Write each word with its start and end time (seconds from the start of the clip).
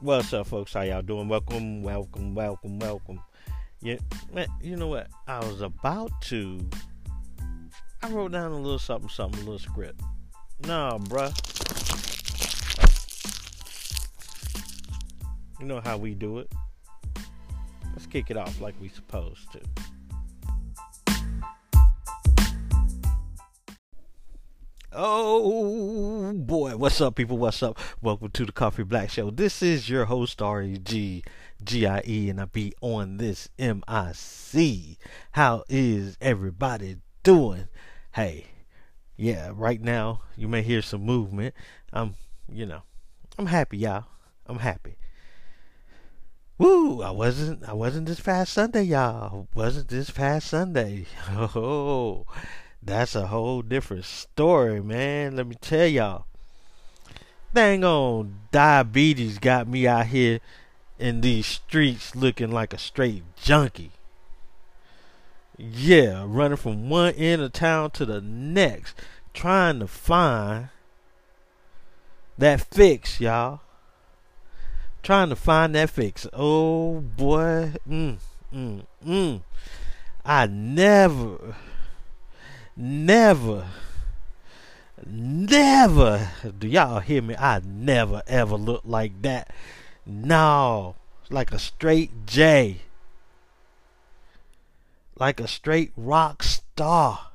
What's 0.00 0.32
up, 0.32 0.46
folks? 0.46 0.74
How 0.74 0.82
y'all 0.82 1.02
doing? 1.02 1.26
Welcome, 1.26 1.82
welcome, 1.82 2.32
welcome, 2.32 2.78
welcome. 2.78 3.20
Yeah, 3.82 3.96
you 4.62 4.76
know 4.76 4.86
what? 4.86 5.08
I 5.26 5.40
was 5.40 5.60
about 5.60 6.12
to. 6.22 6.60
I 8.00 8.08
wrote 8.10 8.30
down 8.30 8.52
a 8.52 8.56
little 8.56 8.78
something, 8.78 9.08
something, 9.08 9.40
a 9.40 9.42
little 9.42 9.58
script. 9.58 10.00
Nah, 10.68 10.98
bruh. 10.98 11.34
You 15.58 15.66
know 15.66 15.80
how 15.80 15.96
we 15.96 16.14
do 16.14 16.38
it. 16.38 16.52
Let's 17.92 18.06
kick 18.06 18.30
it 18.30 18.36
off 18.36 18.60
like 18.60 18.76
we 18.80 18.88
supposed 18.88 19.50
to. 19.50 19.60
Oh 25.00 26.32
boy, 26.32 26.76
what's 26.76 27.00
up, 27.00 27.14
people? 27.14 27.38
What's 27.38 27.62
up? 27.62 27.78
Welcome 28.02 28.30
to 28.30 28.44
the 28.44 28.50
Coffee 28.50 28.82
Black 28.82 29.10
Show. 29.10 29.30
This 29.30 29.62
is 29.62 29.88
your 29.88 30.06
host, 30.06 30.42
R-E-G, 30.42 31.22
G-I-E, 31.62 32.28
and 32.28 32.40
I 32.40 32.46
be 32.46 32.72
on 32.80 33.18
this 33.18 33.48
M-I-C. 33.60 34.98
How 35.30 35.62
is 35.68 36.18
everybody 36.20 36.96
doing? 37.22 37.68
Hey, 38.10 38.46
yeah, 39.16 39.52
right 39.54 39.80
now 39.80 40.22
you 40.36 40.48
may 40.48 40.62
hear 40.62 40.82
some 40.82 41.02
movement. 41.02 41.54
I'm, 41.92 42.16
you 42.52 42.66
know, 42.66 42.82
I'm 43.38 43.46
happy, 43.46 43.78
y'all. 43.78 44.06
I'm 44.46 44.58
happy. 44.58 44.96
Woo! 46.58 47.02
I 47.02 47.12
wasn't, 47.12 47.62
I 47.68 47.72
wasn't 47.72 48.08
this 48.08 48.18
past 48.18 48.52
Sunday, 48.52 48.82
y'all. 48.82 49.46
Wasn't 49.54 49.86
this 49.86 50.10
past 50.10 50.48
Sunday? 50.48 51.06
Oh. 51.30 52.26
That's 52.82 53.14
a 53.14 53.26
whole 53.26 53.62
different 53.62 54.04
story, 54.04 54.80
man. 54.80 55.36
Let 55.36 55.46
me 55.46 55.56
tell 55.60 55.86
y'all. 55.86 56.26
Dang 57.52 57.82
on 57.82 58.38
diabetes 58.50 59.38
got 59.38 59.68
me 59.68 59.86
out 59.86 60.06
here 60.06 60.40
in 60.98 61.20
these 61.20 61.46
streets 61.46 62.16
looking 62.16 62.50
like 62.50 62.72
a 62.72 62.78
straight 62.78 63.22
junkie. 63.36 63.92
Yeah, 65.56 66.24
running 66.26 66.56
from 66.56 66.88
one 66.88 67.14
end 67.14 67.42
of 67.42 67.52
town 67.52 67.90
to 67.92 68.06
the 68.06 68.20
next, 68.20 68.94
trying 69.34 69.80
to 69.80 69.86
find 69.86 70.68
that 72.36 72.60
fix, 72.60 73.20
y'all. 73.20 73.60
Trying 75.02 75.30
to 75.30 75.36
find 75.36 75.74
that 75.74 75.90
fix. 75.90 76.26
Oh 76.32 77.00
boy. 77.00 77.74
Mm, 77.88 78.18
mm, 78.52 78.82
mm. 79.04 79.40
I 80.24 80.46
never 80.46 81.56
never, 82.78 83.66
never, 85.04 86.30
do 86.58 86.68
y'all 86.68 87.00
hear 87.00 87.20
me? 87.20 87.34
I 87.36 87.60
never 87.64 88.22
ever 88.26 88.54
look 88.54 88.82
like 88.84 89.20
that. 89.22 89.50
No, 90.06 90.94
like 91.28 91.52
a 91.52 91.58
straight 91.58 92.10
J. 92.26 92.82
Like 95.18 95.40
a 95.40 95.48
straight 95.48 95.92
rock 95.96 96.42
star. 96.44 97.28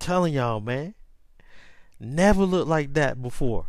Telling 0.00 0.34
y'all, 0.34 0.60
man. 0.60 0.94
Never 2.00 2.44
looked 2.44 2.68
like 2.68 2.94
that 2.94 3.22
before. 3.22 3.66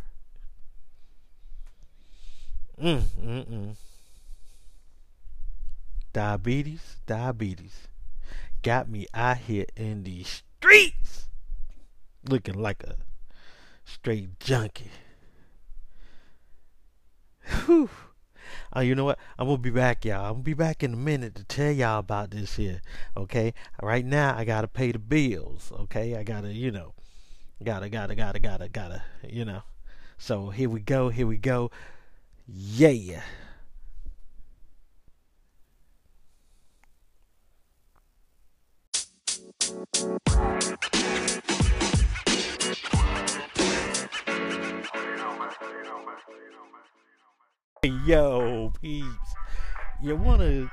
Mm, 2.82 3.02
mm, 3.24 3.46
mm. 3.48 3.76
Diabetes, 6.14 6.98
diabetes. 7.06 7.88
Got 8.62 8.88
me 8.88 9.08
out 9.12 9.38
here 9.38 9.66
in 9.76 10.04
these 10.04 10.44
streets 10.58 11.28
looking 12.28 12.54
like 12.54 12.84
a 12.84 12.94
straight 13.84 14.38
junkie. 14.38 14.92
Whew. 17.66 17.90
Oh, 18.72 18.80
you 18.80 18.94
know 18.94 19.04
what? 19.04 19.18
I'm 19.40 19.48
gonna 19.48 19.58
be 19.58 19.70
back, 19.70 20.04
y'all. 20.04 20.26
I'm 20.26 20.32
gonna 20.34 20.44
be 20.44 20.54
back 20.54 20.84
in 20.84 20.94
a 20.94 20.96
minute 20.96 21.34
to 21.34 21.42
tell 21.42 21.72
y'all 21.72 21.98
about 21.98 22.30
this 22.30 22.54
here. 22.54 22.80
Okay. 23.16 23.52
Right 23.82 24.04
now, 24.04 24.36
I 24.36 24.44
gotta 24.44 24.68
pay 24.68 24.92
the 24.92 25.00
bills. 25.00 25.72
Okay. 25.80 26.14
I 26.16 26.22
gotta, 26.22 26.52
you 26.52 26.70
know, 26.70 26.94
gotta, 27.64 27.88
gotta, 27.88 28.14
gotta, 28.14 28.38
gotta, 28.38 28.68
gotta, 28.68 29.02
you 29.28 29.44
know. 29.44 29.62
So 30.16 30.50
here 30.50 30.70
we 30.70 30.78
go. 30.78 31.08
Here 31.08 31.26
we 31.26 31.38
go. 31.38 31.72
Yeah. 32.46 33.22
Yo, 47.84 48.72
peeps. 48.80 49.34
You 50.02 50.16
want 50.16 50.40
to 50.40 50.70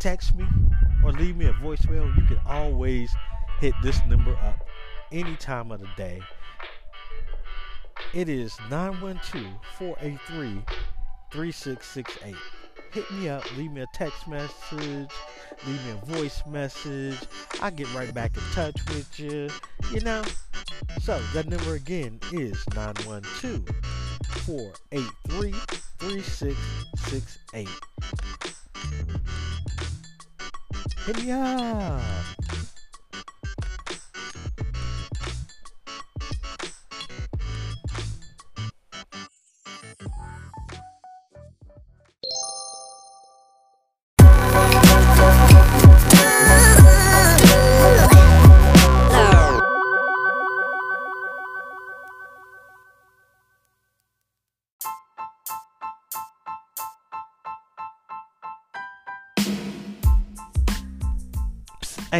text 0.00 0.34
me 0.34 0.44
or 1.04 1.12
leave 1.12 1.36
me 1.36 1.46
a 1.46 1.52
voicemail? 1.52 2.14
You 2.16 2.24
can 2.24 2.40
always 2.44 3.10
hit 3.60 3.74
this 3.82 4.00
number 4.06 4.32
up 4.42 4.66
any 5.12 5.36
time 5.36 5.70
of 5.70 5.80
the 5.80 5.88
day. 5.96 6.20
It 8.12 8.28
is 8.28 8.56
912 8.68 9.46
483 9.78 10.62
3668 11.30 12.34
hit 12.92 13.08
me 13.12 13.28
up, 13.28 13.44
leave 13.56 13.70
me 13.70 13.82
a 13.82 13.86
text 13.94 14.26
message, 14.26 15.10
leave 15.66 15.84
me 15.84 15.92
a 15.92 16.04
voice 16.16 16.42
message. 16.48 17.18
I 17.62 17.70
get 17.70 17.92
right 17.94 18.12
back 18.12 18.36
in 18.36 18.42
touch 18.52 18.76
with 18.88 19.20
you, 19.20 19.48
you 19.92 20.00
know. 20.00 20.24
So 21.00 21.20
that 21.34 21.48
number 21.48 21.74
again 21.74 22.18
is 22.32 22.64
912 22.74 23.68
483 24.44 25.54
3668. 26.00 27.68
Hit 31.04 31.16
me 31.22 31.32
up. 31.32 32.00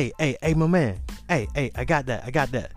Hey, 0.01 0.13
hey, 0.19 0.37
hey, 0.41 0.55
my 0.55 0.67
man. 0.67 0.99
Hey, 1.29 1.47
hey, 1.55 1.71
I 1.75 1.85
got 1.85 2.07
that. 2.07 2.25
I 2.25 2.31
got 2.31 2.51
that. 2.53 2.73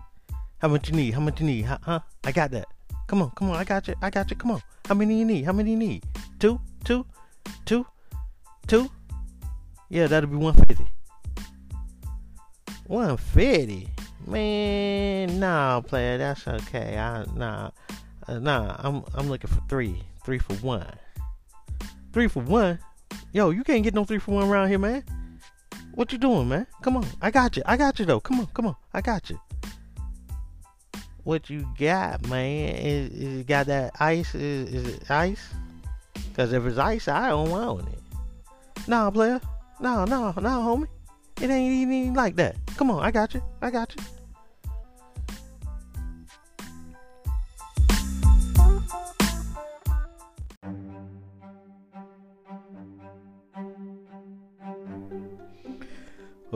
How 0.58 0.68
much 0.68 0.90
you 0.90 0.94
need? 0.94 1.14
How 1.14 1.20
much 1.20 1.40
you 1.40 1.46
need? 1.46 1.62
Huh? 1.62 1.78
huh? 1.80 2.00
I 2.22 2.32
got 2.32 2.50
that. 2.50 2.66
Come 3.06 3.22
on, 3.22 3.30
come 3.30 3.48
on. 3.48 3.56
I 3.56 3.64
got 3.64 3.88
you. 3.88 3.94
I 4.02 4.10
got 4.10 4.28
you. 4.28 4.36
Come 4.36 4.50
on. 4.50 4.62
How 4.86 4.94
many 4.94 5.18
you 5.20 5.24
need? 5.24 5.46
How 5.46 5.54
many 5.54 5.70
you 5.70 5.78
need? 5.78 6.04
Two, 6.38 6.60
two, 6.84 7.06
two, 7.64 7.86
two. 8.66 8.90
Yeah, 9.88 10.06
that'll 10.06 10.28
be 10.28 10.36
one 10.36 10.52
fifty. 10.52 10.86
One 12.88 13.16
fifty. 13.16 13.88
Man, 14.26 15.40
nah, 15.40 15.80
player. 15.80 16.18
That's 16.18 16.46
okay. 16.46 16.98
I 16.98 17.24
nah, 17.34 17.70
uh, 18.28 18.38
nah. 18.38 18.76
I'm 18.80 19.02
I'm 19.14 19.30
looking 19.30 19.48
for 19.48 19.62
three. 19.70 20.02
Three 20.26 20.38
for 20.38 20.56
one. 20.56 20.92
Three 22.12 22.28
for 22.28 22.42
one. 22.42 22.80
Yo, 23.32 23.48
you 23.48 23.64
can't 23.64 23.82
get 23.82 23.94
no 23.94 24.04
three 24.04 24.18
for 24.18 24.32
one 24.32 24.46
around 24.46 24.68
here, 24.68 24.78
man. 24.78 25.02
What 25.94 26.10
you 26.10 26.18
doing, 26.18 26.48
man? 26.48 26.66
Come 26.82 26.96
on. 26.96 27.06
I 27.22 27.30
got 27.30 27.56
you. 27.56 27.62
I 27.66 27.76
got 27.76 28.00
you 28.00 28.04
though. 28.04 28.18
Come 28.18 28.40
on, 28.40 28.46
come 28.46 28.66
on. 28.66 28.76
I 28.92 29.00
got 29.00 29.30
you. 29.30 29.40
What 31.22 31.48
you 31.48 31.66
got, 31.78 32.26
man? 32.28 32.74
Is, 32.74 33.10
is 33.10 33.44
got 33.44 33.66
that 33.66 33.92
ice? 34.00 34.34
Is, 34.34 34.74
is 34.74 34.94
it 34.94 35.10
ice? 35.10 35.54
Cause 36.34 36.52
if 36.52 36.64
it's 36.66 36.78
ice, 36.78 37.06
I 37.06 37.28
don't 37.28 37.48
want 37.48 37.88
it. 37.88 37.98
Nah, 38.88 39.10
player. 39.10 39.40
Nah, 39.80 40.04
nah, 40.04 40.32
nah, 40.32 40.60
homie. 40.60 40.88
It 41.40 41.48
ain't 41.48 41.72
even 41.72 42.14
like 42.14 42.34
that. 42.36 42.56
Come 42.76 42.90
on, 42.90 43.02
I 43.02 43.12
got 43.12 43.32
you. 43.32 43.42
I 43.62 43.70
got 43.70 43.94
you. 43.94 44.02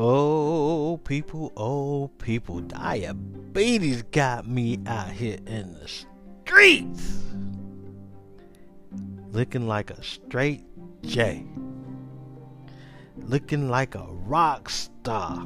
Oh, 0.00 1.00
people, 1.02 1.52
oh, 1.56 2.06
people. 2.18 2.60
Diabetes 2.60 4.04
got 4.12 4.46
me 4.46 4.78
out 4.86 5.10
here 5.10 5.38
in 5.44 5.74
the 5.74 5.88
streets. 5.88 7.24
Looking 9.32 9.66
like 9.66 9.90
a 9.90 10.00
straight 10.04 10.64
J. 11.02 11.44
Looking 13.16 13.68
like 13.68 13.96
a 13.96 14.06
rock 14.08 14.70
star. 14.70 15.44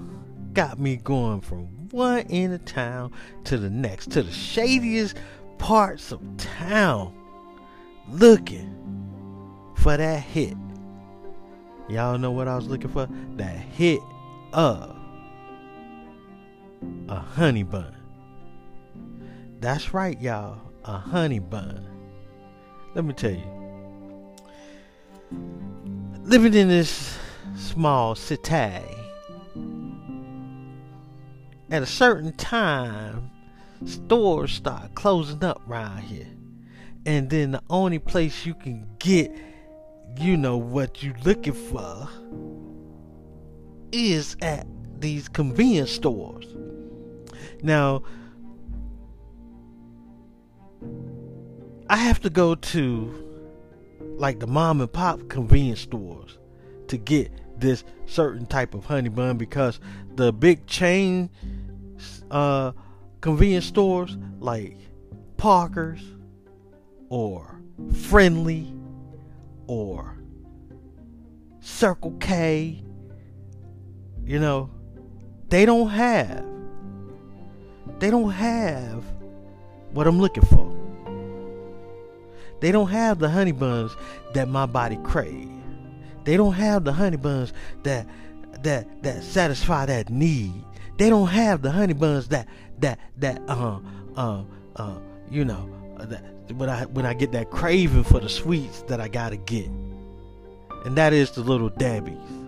Got 0.53 0.79
me 0.79 0.97
going 0.97 1.41
from 1.41 1.89
one 1.89 2.27
end 2.29 2.53
of 2.53 2.63
town 2.67 3.13
to 3.45 3.57
the 3.57 3.71
next, 3.71 4.11
to 4.11 4.23
the 4.23 4.33
shadiest 4.33 5.17
parts 5.57 6.13
of 6.13 6.21
town 6.37 7.15
looking 8.07 8.69
for 9.79 9.97
that 9.97 10.21
hit. 10.21 10.59
Y'all 11.89 12.19
know 12.19 12.33
what 12.33 12.49
I 12.49 12.57
was 12.57 12.67
looking 12.67 12.91
for? 12.91 13.09
That 13.37 13.57
hit 13.57 14.01
of 14.53 14.97
a 17.09 17.19
honey 17.19 17.63
bun. 17.63 17.95
That's 19.61 19.95
right, 19.95 20.21
y'all. 20.21 20.61
A 20.85 20.99
honey 20.99 21.39
bun. 21.39 21.87
Let 22.95 23.05
me 23.05 23.15
tell 23.15 23.31
you. 23.31 23.45
Living 26.25 26.55
in 26.55 26.69
this 26.69 27.19
small 27.57 28.15
city, 28.15 28.83
at 31.71 31.83
a 31.83 31.87
certain 31.87 32.33
time, 32.35 33.31
stores 33.85 34.53
start 34.53 34.95
closing 34.95 35.43
up 35.43 35.63
around 35.69 35.99
here. 36.01 36.27
And 37.07 37.31
then 37.31 37.53
the 37.53 37.63
only 37.71 37.99
place 37.99 38.47
you 38.47 38.55
can 38.55 38.87
get, 38.99 39.33
you 40.19 40.37
know, 40.37 40.57
what 40.57 41.03
you're 41.03 41.17
looking 41.25 41.55
for 41.55 42.09
is 43.93 44.37
at 44.43 44.67
these 44.99 45.29
convenience 45.29 45.91
stores. 45.91 46.47
Now, 47.63 48.03
I 51.89 51.97
have 51.97 52.21
to 52.23 52.31
go 52.31 52.55
to 52.55 53.23
like 54.17 54.41
the 54.41 54.47
mom 54.47 54.81
and 54.81 54.93
pop 54.93 55.29
convenience 55.29 55.81
stores 55.81 56.39
to 56.89 56.97
get 56.97 57.31
this 57.59 57.85
certain 58.07 58.47
type 58.47 58.75
of 58.75 58.85
honey 58.85 59.09
bun 59.09 59.37
because 59.37 59.81
the 60.17 60.33
big 60.33 60.67
chain 60.67 61.31
uh, 62.31 62.73
convenience 63.21 63.67
stores 63.67 64.17
like 64.41 64.77
Parker's 65.37 66.03
or 67.09 67.61
Friendly 67.93 68.73
or 69.67 70.17
Circle 71.61 72.13
K, 72.21 72.83
you 74.33 74.39
know, 74.39 74.71
they 75.51 75.67
don't 75.67 75.91
have 75.91 76.43
they 77.99 78.11
don't 78.11 78.31
have 78.31 79.05
what 79.93 80.07
I'm 80.07 80.19
looking 80.19 80.45
for. 80.45 80.75
They 82.61 82.73
don't 82.73 82.89
have 82.89 83.19
the 83.19 83.29
honey 83.29 83.53
buns 83.53 83.95
that 84.33 84.49
my 84.49 84.65
body 84.65 84.97
craves. 85.05 85.51
They 86.25 86.39
don't 86.39 86.55
have 86.55 86.85
the 86.85 86.95
honey 86.95 87.19
buns 87.19 87.53
that 87.83 88.07
that 88.63 89.03
that 89.03 89.23
satisfy 89.23 89.85
that 89.85 90.09
need. 90.09 90.65
They 90.97 91.11
don't 91.11 91.29
have 91.29 91.61
the 91.61 91.71
honey 91.71 91.93
buns 91.93 92.29
that 92.29 92.49
that 92.79 93.01
that 93.19 93.43
uh 93.49 93.81
uh 94.17 94.45
uh 94.77 94.99
you 95.31 95.45
know 95.45 95.69
uh, 96.01 96.07
that 96.07 96.25
when 96.55 96.71
I 96.71 96.87
when 96.87 97.05
I 97.05 97.13
get 97.13 97.33
that 97.33 97.51
craving 97.51 98.05
for 98.05 98.19
the 98.19 98.31
sweets 98.31 98.81
that 98.85 98.99
I 98.99 99.09
gotta 99.09 99.37
get, 99.37 99.67
and 100.87 100.97
that 100.97 101.13
is 101.13 101.33
the 101.33 101.43
little 101.43 101.69
Debbie's. 101.69 102.42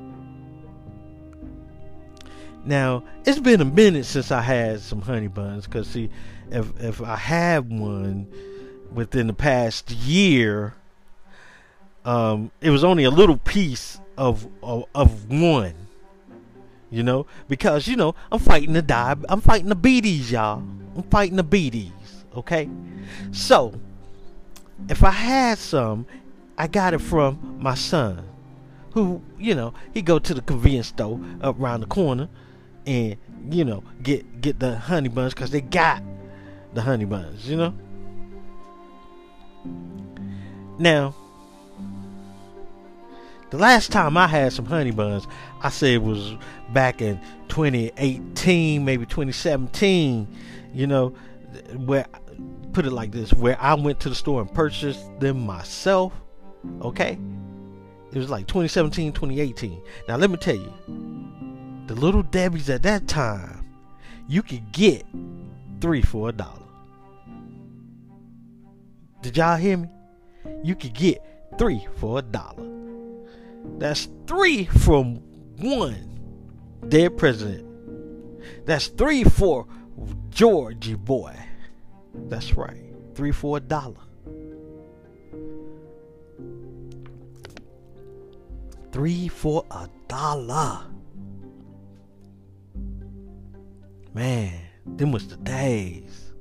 Now 2.64 3.04
it's 3.26 3.38
been 3.38 3.60
a 3.60 3.66
minute 3.66 4.06
since 4.06 4.30
I 4.30 4.40
had 4.40 4.80
some 4.80 5.02
honey 5.02 5.28
buns, 5.28 5.66
cause 5.66 5.86
see, 5.88 6.10
if 6.50 6.72
if 6.80 7.02
I 7.02 7.16
had 7.16 7.70
one 7.70 8.26
within 8.92 9.26
the 9.26 9.34
past 9.34 9.90
year, 9.90 10.74
um, 12.04 12.50
it 12.60 12.70
was 12.70 12.84
only 12.84 13.04
a 13.04 13.10
little 13.10 13.36
piece 13.38 14.00
of, 14.16 14.46
of 14.62 14.84
of 14.94 15.30
one. 15.30 15.74
You 16.90 17.02
know, 17.02 17.26
because 17.48 17.88
you 17.88 17.96
know 17.96 18.14
I'm 18.30 18.38
fighting 18.38 18.72
the 18.72 18.82
die. 18.82 19.16
I'm 19.28 19.40
fighting 19.40 19.68
the 19.68 19.74
beaties, 19.74 20.30
y'all. 20.30 20.62
I'm 20.96 21.02
fighting 21.10 21.36
the 21.36 21.42
beaties. 21.42 21.90
Okay, 22.36 22.68
so 23.30 23.74
if 24.88 25.04
I 25.04 25.10
had 25.10 25.58
some, 25.58 26.06
I 26.56 26.66
got 26.66 26.94
it 26.94 27.00
from 27.00 27.58
my 27.60 27.74
son, 27.74 28.26
who 28.92 29.22
you 29.38 29.54
know 29.54 29.74
he 29.92 30.02
go 30.02 30.18
to 30.18 30.34
the 30.34 30.40
convenience 30.40 30.88
store 30.88 31.20
up 31.42 31.58
around 31.58 31.80
the 31.80 31.86
corner, 31.86 32.28
and 32.86 33.16
you 33.50 33.64
know 33.64 33.82
get 34.02 34.40
get 34.40 34.58
the 34.58 34.76
honey 34.76 35.08
buns 35.08 35.34
because 35.34 35.50
they 35.50 35.60
got 35.60 36.02
the 36.74 36.82
honey 36.82 37.04
buns. 37.04 37.48
You 37.48 37.56
know. 37.56 37.74
Now, 40.76 41.14
the 43.50 43.58
last 43.58 43.92
time 43.92 44.16
I 44.16 44.26
had 44.26 44.52
some 44.52 44.66
honey 44.66 44.90
buns, 44.90 45.26
I 45.62 45.68
say 45.68 45.94
it 45.94 46.02
was 46.02 46.34
back 46.72 47.00
in 47.00 47.20
2018, 47.48 48.84
maybe 48.84 49.06
2017. 49.06 50.26
You 50.72 50.86
know, 50.88 51.10
where 51.76 52.06
put 52.72 52.84
it 52.84 52.90
like 52.90 53.12
this, 53.12 53.32
where 53.32 53.56
I 53.60 53.74
went 53.74 54.00
to 54.00 54.08
the 54.08 54.14
store 54.14 54.40
and 54.40 54.52
purchased 54.52 55.00
them 55.20 55.46
myself. 55.46 56.12
Okay, 56.82 57.18
it 58.12 58.18
was 58.18 58.28
like 58.28 58.46
2017, 58.46 59.12
2018. 59.12 59.82
Now 60.08 60.16
let 60.16 60.30
me 60.30 60.36
tell 60.36 60.56
you, 60.56 60.72
the 61.86 61.94
little 61.94 62.22
Debbie's 62.22 62.70
at 62.70 62.82
that 62.82 63.06
time, 63.06 63.66
you 64.26 64.42
could 64.42 64.72
get 64.72 65.04
three 65.80 66.02
for 66.02 66.30
a 66.30 66.32
dollar. 66.32 66.62
Did 69.22 69.36
y'all 69.36 69.56
hear 69.56 69.78
me? 69.78 69.88
You 70.62 70.74
could 70.74 70.94
get 70.94 71.22
three 71.58 71.86
for 71.96 72.18
a 72.18 72.22
dollar. 72.22 72.68
That's 73.78 74.08
three 74.26 74.64
from 74.64 75.16
one 75.58 76.10
dead 76.88 77.16
president. 77.16 77.66
That's 78.66 78.88
three 78.88 79.24
for 79.24 79.66
Georgie 80.30 80.94
boy. 80.94 81.34
That's 82.28 82.54
right. 82.54 82.92
Three 83.14 83.32
for 83.32 83.56
a 83.56 83.60
dollar. 83.60 84.00
Three 88.92 89.28
for 89.28 89.64
a 89.70 89.88
dollar. 90.08 90.93
Man, 94.14 94.52
them 94.86 95.10
was 95.10 95.26
the 95.26 95.36
days. 95.36 96.32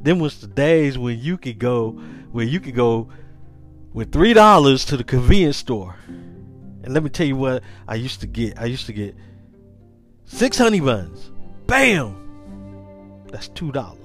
Them 0.00 0.20
was 0.20 0.40
the 0.40 0.46
days 0.46 0.96
when 0.96 1.18
you 1.18 1.36
could 1.36 1.58
go 1.58 1.90
where 2.30 2.44
you 2.44 2.60
could 2.60 2.76
go 2.76 3.08
with 3.92 4.12
three 4.12 4.32
dollars 4.32 4.84
to 4.86 4.96
the 4.96 5.04
convenience 5.04 5.56
store. 5.56 5.96
And 6.06 6.94
let 6.94 7.02
me 7.02 7.10
tell 7.10 7.26
you 7.26 7.34
what 7.34 7.64
I 7.88 7.96
used 7.96 8.20
to 8.20 8.28
get. 8.28 8.60
I 8.60 8.66
used 8.66 8.86
to 8.86 8.92
get 8.92 9.16
six 10.24 10.58
honey 10.58 10.78
buns. 10.78 11.32
Bam! 11.66 13.24
That's 13.32 13.48
two 13.48 13.72
dollars. 13.72 13.98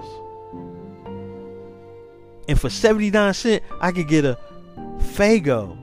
And 2.48 2.60
for 2.60 2.70
79 2.70 3.34
cents, 3.36 3.65
I 3.79 3.91
could 3.91 4.08
get 4.08 4.25
a 4.25 4.38
Faygo 4.98 5.77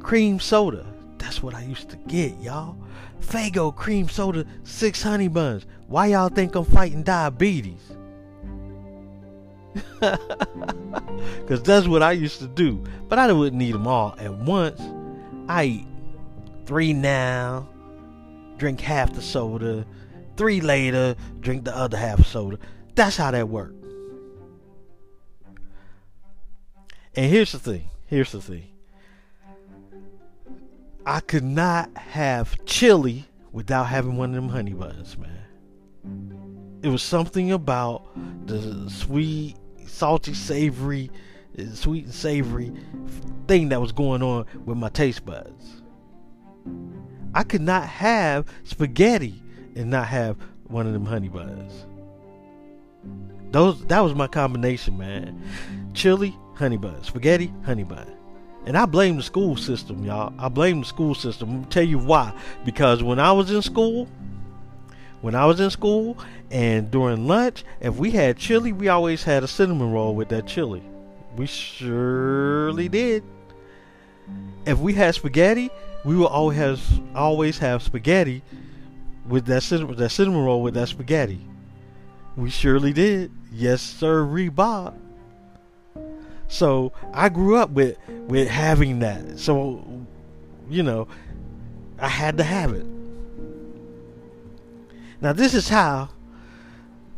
cream 0.00 0.40
soda. 0.40 0.93
That's 1.34 1.42
what 1.42 1.56
I 1.56 1.64
used 1.64 1.90
to 1.90 1.96
get, 1.96 2.38
y'all. 2.40 2.76
Faygo 3.20 3.74
cream 3.74 4.08
soda, 4.08 4.46
six 4.62 5.02
honey 5.02 5.26
buns. 5.26 5.66
Why 5.88 6.06
y'all 6.06 6.28
think 6.28 6.54
I'm 6.54 6.64
fighting 6.64 7.02
diabetes? 7.02 7.80
Because 11.40 11.62
that's 11.62 11.88
what 11.88 12.02
I 12.04 12.12
used 12.12 12.38
to 12.38 12.46
do. 12.46 12.84
But 13.08 13.18
I 13.18 13.32
wouldn't 13.32 13.60
eat 13.60 13.72
them 13.72 13.88
all 13.88 14.14
at 14.18 14.32
once. 14.32 14.80
I 15.48 15.64
eat 15.64 15.86
three 16.66 16.92
now, 16.92 17.68
drink 18.56 18.80
half 18.80 19.12
the 19.12 19.20
soda, 19.20 19.84
three 20.36 20.60
later, 20.60 21.16
drink 21.40 21.64
the 21.64 21.76
other 21.76 21.96
half 21.96 22.24
soda. 22.24 22.58
That's 22.94 23.16
how 23.16 23.32
that 23.32 23.48
worked. 23.48 23.84
And 27.16 27.28
here's 27.28 27.50
the 27.50 27.58
thing. 27.58 27.90
Here's 28.06 28.30
the 28.30 28.40
thing. 28.40 28.73
I 31.06 31.20
could 31.20 31.44
not 31.44 31.94
have 31.96 32.64
chili 32.64 33.26
without 33.52 33.84
having 33.84 34.16
one 34.16 34.30
of 34.30 34.36
them 34.36 34.48
honey 34.48 34.72
buns, 34.72 35.18
man. 35.18 36.80
It 36.82 36.88
was 36.88 37.02
something 37.02 37.52
about 37.52 38.06
the 38.46 38.88
sweet, 38.88 39.56
salty, 39.86 40.32
savory, 40.32 41.10
sweet 41.72 42.04
and 42.04 42.14
savory 42.14 42.72
thing 43.46 43.68
that 43.68 43.80
was 43.80 43.92
going 43.92 44.22
on 44.22 44.46
with 44.64 44.78
my 44.78 44.88
taste 44.88 45.26
buds. 45.26 45.82
I 47.34 47.42
could 47.42 47.60
not 47.60 47.86
have 47.86 48.46
spaghetti 48.64 49.42
and 49.76 49.90
not 49.90 50.06
have 50.06 50.36
one 50.68 50.86
of 50.86 50.94
them 50.94 51.04
honey 51.04 51.28
buns. 51.28 51.86
Those 53.50 53.84
that 53.86 54.00
was 54.00 54.14
my 54.14 54.26
combination, 54.26 54.96
man. 54.96 55.42
Chili, 55.92 56.36
honey 56.54 56.78
bun. 56.78 57.04
Spaghetti, 57.04 57.52
honey 57.64 57.84
bun. 57.84 58.10
And 58.66 58.78
I 58.78 58.86
blame 58.86 59.16
the 59.16 59.22
school 59.22 59.56
system, 59.56 60.04
y'all. 60.04 60.32
I 60.38 60.48
blame 60.48 60.80
the 60.80 60.86
school 60.86 61.14
system. 61.14 61.50
I'm 61.50 61.64
tell 61.66 61.84
you 61.84 61.98
why. 61.98 62.32
Because 62.64 63.02
when 63.02 63.18
I 63.18 63.32
was 63.32 63.50
in 63.50 63.60
school, 63.60 64.08
when 65.20 65.34
I 65.34 65.44
was 65.44 65.60
in 65.60 65.70
school 65.70 66.18
and 66.50 66.90
during 66.90 67.26
lunch, 67.26 67.64
if 67.80 67.96
we 67.96 68.10
had 68.10 68.38
chili, 68.38 68.72
we 68.72 68.88
always 68.88 69.22
had 69.22 69.42
a 69.42 69.48
cinnamon 69.48 69.92
roll 69.92 70.14
with 70.14 70.30
that 70.30 70.46
chili. 70.46 70.82
We 71.36 71.46
surely 71.46 72.88
did. 72.88 73.22
If 74.66 74.78
we 74.78 74.94
had 74.94 75.14
spaghetti, 75.14 75.70
we 76.04 76.16
will 76.16 76.26
always 76.26 76.58
have, 76.58 76.80
always 77.14 77.58
have 77.58 77.82
spaghetti 77.82 78.42
with 79.28 79.46
that 79.46 79.62
cinnamon, 79.62 79.96
that 79.96 80.10
cinnamon 80.10 80.44
roll 80.44 80.62
with 80.62 80.74
that 80.74 80.88
spaghetti. 80.88 81.40
We 82.36 82.50
surely 82.50 82.92
did. 82.92 83.30
Yes, 83.52 83.82
sir, 83.82 84.24
Bob. 84.50 84.98
So 86.48 86.92
I 87.12 87.28
grew 87.28 87.56
up 87.56 87.70
with 87.70 87.96
with 88.08 88.48
having 88.48 89.00
that. 89.00 89.38
So 89.38 89.84
you 90.68 90.82
know, 90.82 91.08
I 91.98 92.08
had 92.08 92.38
to 92.38 92.44
have 92.44 92.72
it. 92.72 92.86
Now 95.20 95.32
this 95.32 95.54
is 95.54 95.68
how 95.68 96.10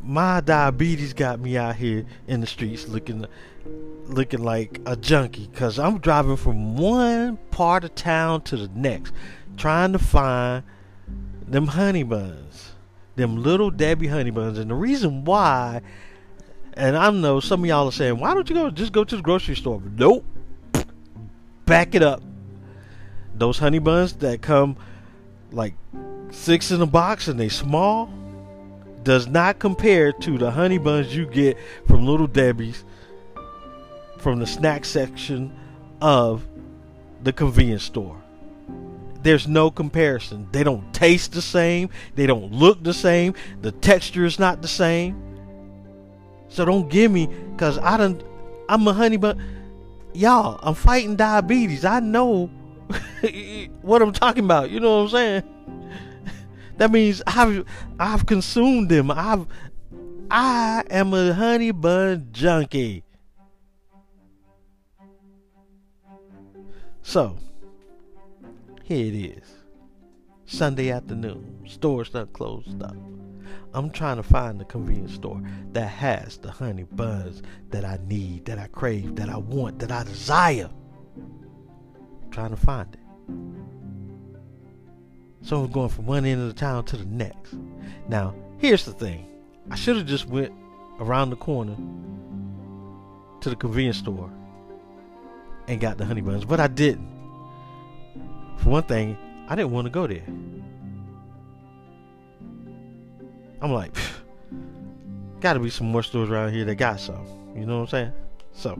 my 0.01 0.41
diabetes 0.41 1.13
got 1.13 1.41
me 1.41 1.57
out 1.57 1.77
here 1.77 2.07
in 2.29 2.41
the 2.41 2.47
streets 2.47 2.87
looking 2.89 3.27
looking 4.05 4.43
like 4.43 4.81
a 4.87 4.95
junkie 4.95 5.49
cuz 5.49 5.79
I'm 5.79 5.99
driving 5.99 6.37
from 6.37 6.77
one 6.77 7.39
part 7.51 7.83
of 7.83 7.95
town 7.97 8.43
to 8.43 8.57
the 8.57 8.71
next 8.75 9.13
trying 9.57 9.93
to 9.93 9.99
find 9.99 10.63
them 11.49 11.69
honey 11.69 12.03
buns. 12.03 12.73
Them 13.17 13.43
little 13.43 13.71
Debbie 13.71 14.09
honey 14.09 14.31
buns 14.31 14.59
and 14.59 14.71
the 14.71 14.75
reason 14.75 15.25
why 15.25 15.81
and 16.77 16.97
I 16.97 17.11
know 17.11 17.41
some 17.41 17.63
of 17.63 17.67
y'all 17.67 17.89
are 17.89 17.93
saying, 17.93 18.19
why 18.19 18.35
don't 18.35 18.49
you 18.49 18.55
go 18.55 18.71
just 18.71 18.93
go 18.93 19.05
to 19.05 19.17
the 19.17 19.23
grocery 19.23 19.57
store? 19.57 19.83
Nope. 19.97 20.25
Back 21.65 21.95
it 21.95 22.03
up. 22.03 22.23
Those 23.35 23.59
honey 23.59 23.79
buns 23.79 24.15
that 24.17 24.43
come 24.43 24.77
like 25.53 25.75
six 26.31 26.71
in 26.71 26.81
a 26.81 26.87
box 26.87 27.29
and 27.29 27.41
they 27.41 27.49
small 27.49 28.13
does 29.03 29.27
not 29.27 29.59
compare 29.59 30.13
to 30.13 30.37
the 30.37 30.51
honey 30.51 30.79
buns 30.79 31.15
you 31.15 31.27
get 31.27 31.57
from 31.87 32.07
Little 32.07 32.27
Debbie's 32.27 32.85
from 34.19 34.39
the 34.39 34.47
snack 34.47 34.85
section 34.85 35.57
of 36.01 36.47
the 37.23 37.33
convenience 37.33 37.85
store. 37.85 38.21
There's 39.23 39.49
no 39.49 39.71
comparison. 39.71 40.49
They 40.53 40.63
don't 40.63 40.93
taste 40.93 41.33
the 41.33 41.43
same. 41.43 41.91
They 42.15 42.27
don't 42.27 42.53
look 42.53 42.83
the 42.83 42.95
same. 42.95 43.35
The 43.63 43.73
texture 43.73 44.25
is 44.25 44.39
not 44.39 44.63
the 44.63 44.69
same. 44.69 45.36
So 46.49 46.65
don't 46.65 46.89
give 46.89 47.11
me, 47.11 47.29
cause 47.57 47.79
I 47.79 47.97
don't. 47.97 48.23
I'm 48.69 48.87
a 48.89 48.93
honey 48.93 49.17
bun. 49.17 49.43
Y'all, 50.13 50.59
I'm 50.63 50.75
fighting 50.75 51.17
diabetes. 51.17 51.85
I 51.85 52.01
know 52.01 52.47
what 53.83 54.03
I'm 54.03 54.13
talking 54.13 54.45
about. 54.45 54.71
You 54.71 54.81
know 54.81 54.99
what 54.99 55.03
I'm 55.05 55.09
saying? 55.11 55.43
That 56.79 56.91
means 56.91 57.23
I've 57.27 57.65
I've 57.99 58.27
consumed 58.27 58.91
them. 58.91 59.11
I've 59.11 59.47
I 60.31 60.85
am 60.91 61.15
a 61.15 61.33
honey 61.33 61.71
bun 61.71 62.29
junkie. 62.33 63.03
So 67.01 67.39
here 68.83 69.07
it 69.07 69.15
is. 69.15 69.45
Sunday 70.45 70.91
afternoon. 70.91 71.61
Stores 71.67 72.13
not 72.13 72.33
closed 72.33 72.83
up. 72.83 72.97
I'm 73.77 73.91
trying 73.91 74.17
to 74.17 74.23
find 74.23 74.59
the 74.59 74.65
convenience 74.65 75.13
store 75.13 75.43
that 75.73 75.89
has 75.89 76.39
the 76.39 76.51
honey 76.51 76.85
buns 76.85 77.43
that 77.73 77.85
I 77.85 77.99
need, 78.07 78.47
that 78.47 78.59
I 78.59 78.69
crave, 78.69 79.17
that 79.17 79.29
I 79.29 79.37
want, 79.37 79.81
that 79.81 79.93
I 79.93 80.03
desire. 80.03 80.71
I'm 82.25 82.31
trying 82.31 82.51
to 82.51 82.57
find 82.57 82.95
it. 82.95 83.01
So 85.47 85.63
I'm 85.63 85.71
going 85.71 85.91
from 85.91 86.07
one 86.07 86.25
end 86.25 86.41
of 86.41 86.49
the 86.49 86.55
town 86.55 86.87
to 86.87 86.97
the 86.97 87.05
next. 87.05 87.55
Now, 88.09 88.35
here's 88.57 88.87
the 88.87 88.95
thing. 88.95 89.29
I 89.71 89.75
should 89.75 89.97
have 89.97 90.07
just 90.07 90.27
went 90.27 90.55
around 90.99 91.29
the 91.29 91.37
corner 91.37 91.77
to 93.43 93.51
the 93.51 93.57
convenience 93.57 93.99
store 93.99 94.31
and 95.69 95.79
got 95.83 95.99
the 95.99 96.07
honey 96.07 96.23
buns, 96.23 96.47
but 96.47 96.61
I 96.61 96.69
didn't. 96.69 97.11
For 98.57 98.71
one 98.71 98.85
thing, 98.85 99.19
I 99.49 99.55
didn't 99.55 99.73
want 99.73 99.85
to 99.85 99.91
go 99.91 100.07
there. 100.07 100.25
I'm 103.61 103.73
like, 103.73 103.97
gotta 105.41 105.61
be 105.61 105.71
some 105.71 105.91
more 105.91 106.03
stores 106.03 106.31
around 106.31 106.53
here 106.53 106.65
that 106.65 106.75
got 106.77 107.01
some. 107.01 107.27
You 107.55 107.67
know 107.67 107.81
what 107.81 107.95
I'm 107.95 108.13
saying? 108.13 108.13
So 108.53 108.79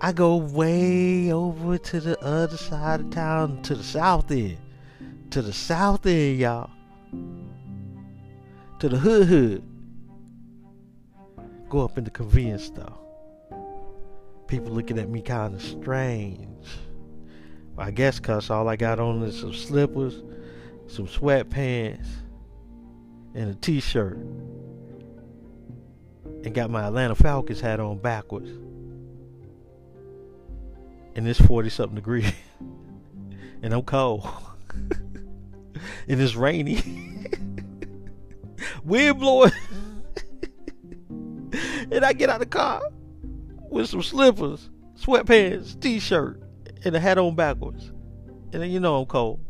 I 0.00 0.12
go 0.12 0.36
way 0.36 1.32
over 1.32 1.78
to 1.78 2.00
the 2.00 2.20
other 2.20 2.56
side 2.56 3.00
of 3.00 3.10
town, 3.10 3.62
to 3.62 3.74
the 3.74 3.82
south 3.82 4.30
end. 4.30 4.58
To 5.30 5.42
the 5.42 5.52
south 5.52 6.06
end, 6.06 6.38
y'all. 6.38 6.70
To 8.80 8.88
the 8.88 8.98
hood 8.98 9.28
hood. 9.28 9.62
Go 11.68 11.84
up 11.84 11.96
in 11.98 12.04
the 12.04 12.10
convenience 12.10 12.64
store. 12.64 12.98
People 14.46 14.72
looking 14.72 14.98
at 14.98 15.08
me 15.08 15.22
kind 15.22 15.54
of 15.54 15.62
strange. 15.62 16.66
I 17.78 17.90
guess 17.90 18.20
cause 18.20 18.50
all 18.50 18.68
I 18.68 18.76
got 18.76 19.00
on 19.00 19.22
is 19.22 19.40
some 19.40 19.54
slippers, 19.54 20.22
some 20.88 21.06
sweatpants, 21.06 22.06
and 23.34 23.50
a 23.50 23.54
t-shirt 23.54 24.16
and 26.44 26.54
got 26.54 26.70
my 26.70 26.82
Atlanta 26.82 27.14
Falcons 27.14 27.60
hat 27.60 27.80
on 27.80 27.98
backwards. 27.98 28.50
And 31.14 31.28
it's 31.28 31.40
40 31.40 31.68
something 31.68 31.94
degrees. 31.94 32.32
and 33.62 33.72
I'm 33.72 33.82
cold. 33.82 34.28
and 36.08 36.20
it's 36.20 36.34
rainy. 36.34 36.82
Wind 38.84 39.20
blowing. 39.20 39.52
and 41.92 42.04
I 42.04 42.12
get 42.12 42.28
out 42.28 42.36
of 42.36 42.40
the 42.40 42.46
car 42.46 42.82
with 43.68 43.88
some 43.88 44.02
slippers, 44.02 44.70
sweatpants, 44.98 45.80
t-shirt, 45.80 46.42
and 46.84 46.96
a 46.96 47.00
hat 47.00 47.18
on 47.18 47.34
backwards. 47.34 47.92
And 48.52 48.62
then 48.62 48.70
you 48.70 48.80
know 48.80 49.00
I'm 49.00 49.06
cold. 49.06 49.40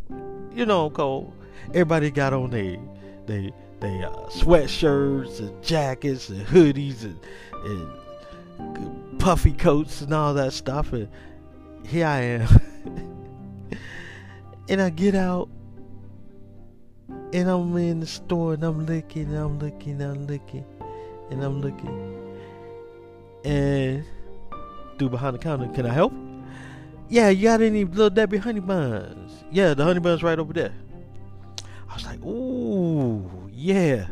You 0.55 0.67
know 0.67 0.87
I'm 0.87 0.93
cold. 0.93 1.33
Everybody 1.69 2.11
got 2.11 2.33
on 2.33 2.51
their 2.51 2.79
they 3.27 3.53
they 3.83 4.03
uh, 4.05 4.11
sweatshirts 4.29 5.41
and 5.41 5.63
jackets 5.63 6.29
and 6.29 6.47
hoodies 6.47 7.03
and, 7.03 7.19
and 7.65 9.19
puffy 9.19 9.53
coats 9.53 10.01
and 10.01 10.15
all 10.15 10.33
that 10.35 10.53
stuff. 10.53 10.93
And 10.93 11.09
here 11.85 12.07
I 12.07 12.21
am. 12.21 12.61
and 14.69 14.81
I 14.81 14.89
get 14.91 15.17
out 15.17 15.49
and 17.33 17.49
I'm 17.49 17.77
in 17.77 18.01
the 18.01 18.07
store 18.07 18.55
and 18.55 18.63
I'm 18.63 18.87
looking, 18.87 19.25
and 19.25 19.37
I'm 19.37 19.59
looking, 19.59 20.01
and 20.01 20.03
I'm 20.03 20.27
looking, 20.27 20.65
and 21.31 21.43
I'm 21.43 21.61
looking. 21.61 22.39
And 23.45 24.05
dude 24.97 25.11
behind 25.11 25.35
the 25.35 25.39
counter, 25.39 25.69
can 25.69 25.87
I 25.87 25.93
help? 25.93 26.13
Yeah, 27.09 27.31
you 27.31 27.45
got 27.45 27.61
any 27.61 27.85
little 27.85 28.11
Debbie 28.11 28.39
honey 28.39 28.61
buns? 28.61 29.45
Yeah, 29.51 29.75
the 29.75 29.85
honey 29.85 30.01
buns 30.01 30.23
right 30.23 30.39
over 30.39 30.53
there. 30.53 30.73
I 31.91 31.95
was 31.95 32.05
like, 32.05 32.23
ooh, 32.23 33.42
yeah. 33.63 34.07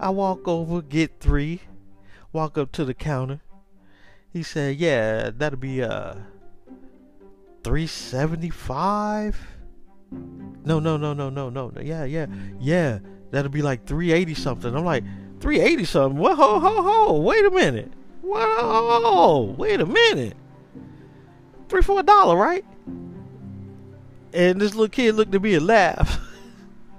I 0.00 0.10
walk 0.10 0.48
over, 0.48 0.82
get 0.82 1.20
three, 1.20 1.60
walk 2.32 2.58
up 2.58 2.72
to 2.72 2.84
the 2.84 2.94
counter. 2.94 3.40
He 4.32 4.42
said, 4.42 4.76
yeah, 4.76 5.30
that'll 5.36 5.58
be 5.58 5.82
uh 5.82 6.14
375. 7.62 9.38
No, 10.64 10.80
no, 10.80 10.96
no, 10.96 11.12
no, 11.12 11.30
no, 11.30 11.50
no. 11.50 11.72
Yeah, 11.80 12.04
yeah, 12.04 12.26
yeah. 12.58 12.98
That'll 13.30 13.50
be 13.50 13.62
like 13.62 13.86
380 13.86 14.34
something. 14.34 14.74
I'm 14.74 14.84
like, 14.84 15.04
380 15.40 15.84
something? 15.84 16.18
What? 16.18 16.36
Ho, 16.36 16.58
ho, 16.58 16.82
ho. 16.82 17.20
Wait 17.20 17.44
a 17.44 17.50
minute. 17.50 17.92
Whoa, 18.22 19.54
wait 19.58 19.80
a 19.80 19.86
minute. 19.86 20.36
Three 21.68 21.82
for 21.82 22.00
a 22.00 22.02
dollar, 22.02 22.36
right? 22.36 22.64
And 24.32 24.60
this 24.60 24.74
little 24.74 24.88
kid 24.88 25.14
looked 25.14 25.34
at 25.34 25.42
me 25.42 25.54
and 25.54 25.66
laughed. 25.66 26.20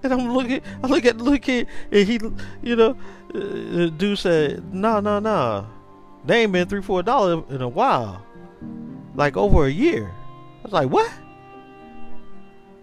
And 0.06 0.14
I'm 0.14 0.32
looking, 0.36 0.62
I 0.84 0.88
look 0.88 1.04
at 1.04 1.18
kid, 1.42 1.68
and 1.92 2.08
he, 2.08 2.20
you 2.62 2.76
know, 2.76 2.96
uh, 3.34 3.90
dude 3.90 4.20
said, 4.20 4.72
nah, 4.72 5.00
nah, 5.00 5.20
nah. 5.20 5.66
they 6.24 6.44
ain't 6.44 6.52
been 6.52 6.70
three, 6.70 6.84
four 6.84 7.02
dollars 7.02 7.44
in 7.50 7.64
a 7.64 7.68
while, 7.68 8.24
like 9.16 9.36
over 9.36 9.66
a 9.66 9.72
year." 9.72 10.12
I 10.60 10.62
was 10.62 10.74
like, 10.74 10.90
"What? 10.92 11.12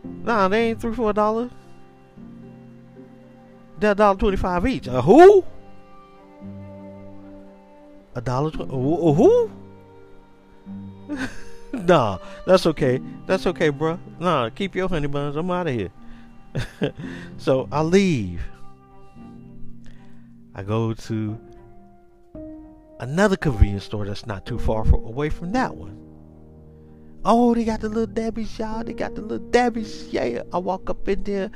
Nah, 0.02 0.48
they 0.48 0.70
ain't 0.70 0.80
three, 0.80 0.94
four 0.94 1.12
dollars. 1.12 1.52
They're 3.78 3.94
dollar 3.94 4.18
twenty-five 4.18 4.66
each. 4.66 4.88
A 4.88 5.00
who? 5.00 5.44
A 8.16 8.20
dollar 8.20 8.50
twenty? 8.50 8.72
Who?" 8.72 9.48
nah, 11.72 12.18
that's 12.48 12.66
okay. 12.66 13.00
That's 13.26 13.46
okay, 13.46 13.68
bro. 13.68 14.00
Nah, 14.18 14.48
keep 14.48 14.74
your 14.74 14.88
honey 14.88 15.06
buns. 15.06 15.36
I'm 15.36 15.48
out 15.52 15.68
of 15.68 15.74
here. 15.74 15.92
so 17.38 17.68
I 17.72 17.82
leave. 17.82 18.42
I 20.54 20.62
go 20.62 20.92
to 20.92 21.38
another 23.00 23.36
convenience 23.36 23.84
store 23.84 24.04
that's 24.04 24.26
not 24.26 24.44
too 24.46 24.58
far 24.58 24.84
from, 24.84 25.04
away 25.04 25.30
from 25.30 25.52
that 25.52 25.74
one. 25.74 25.98
Oh, 27.24 27.54
they 27.54 27.64
got 27.64 27.80
the 27.80 27.88
little 27.88 28.06
Debbie's, 28.06 28.58
y'all. 28.58 28.82
They 28.82 28.92
got 28.92 29.14
the 29.14 29.22
little 29.22 29.46
Debbie's. 29.50 30.08
Yeah. 30.08 30.42
I 30.52 30.58
walk 30.58 30.90
up 30.90 31.08
in 31.08 31.22
there. 31.22 31.50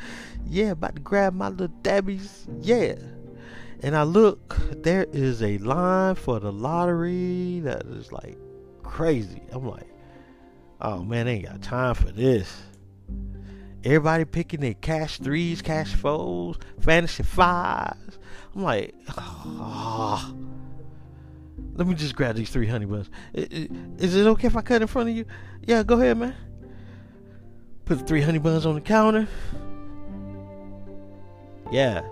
Yeah, 0.49 0.71
about 0.71 0.95
to 0.97 1.03
grab 1.03 1.35
my 1.35 1.49
little 1.49 1.75
Debbie's. 1.83 2.47
Yeah. 2.61 2.95
And 3.83 3.97
I 3.97 4.05
look, 4.05 4.57
there 4.71 5.07
is 5.12 5.43
a 5.43 5.59
line 5.59 6.15
for 6.15 6.41
the 6.41 6.53
lottery 6.53 7.61
that 7.61 7.85
is 7.87 8.12
like 8.12 8.38
crazy. 8.83 9.43
I'm 9.53 9.67
like, 9.67 9.88
oh 10.81 11.03
man, 11.03 11.26
they 11.26 11.35
ain't 11.35 11.47
got 11.47 11.62
time 11.62 11.95
for 11.95 12.12
this 12.12 12.62
Everybody 13.87 14.25
picking 14.25 14.59
their 14.59 14.75
cash 14.75 15.19
threes, 15.19 15.62
cash 15.62 15.95
fours, 15.95 16.57
fantasy 16.81 17.23
fives. 17.23 18.19
I'm 18.52 18.64
like, 18.64 18.97
oh, 19.16 20.35
let 21.76 21.87
me 21.87 21.95
just 21.95 22.16
grab 22.16 22.35
these 22.35 22.50
three 22.50 22.66
honey 22.66 22.87
buns. 22.87 23.09
Is 23.33 24.16
it 24.16 24.26
okay 24.26 24.49
if 24.49 24.57
I 24.57 24.62
cut 24.62 24.83
in 24.83 24.88
front 24.88 25.11
of 25.11 25.14
you? 25.14 25.25
Yeah, 25.62 25.85
go 25.85 26.00
ahead, 26.00 26.19
man. 26.19 26.35
Put 27.85 28.00
the 28.00 28.05
three 28.05 28.23
honey 28.23 28.40
buns 28.40 28.66
on 28.66 28.75
the 28.75 28.81
counter. 28.81 29.28
Yeah, 31.71 32.02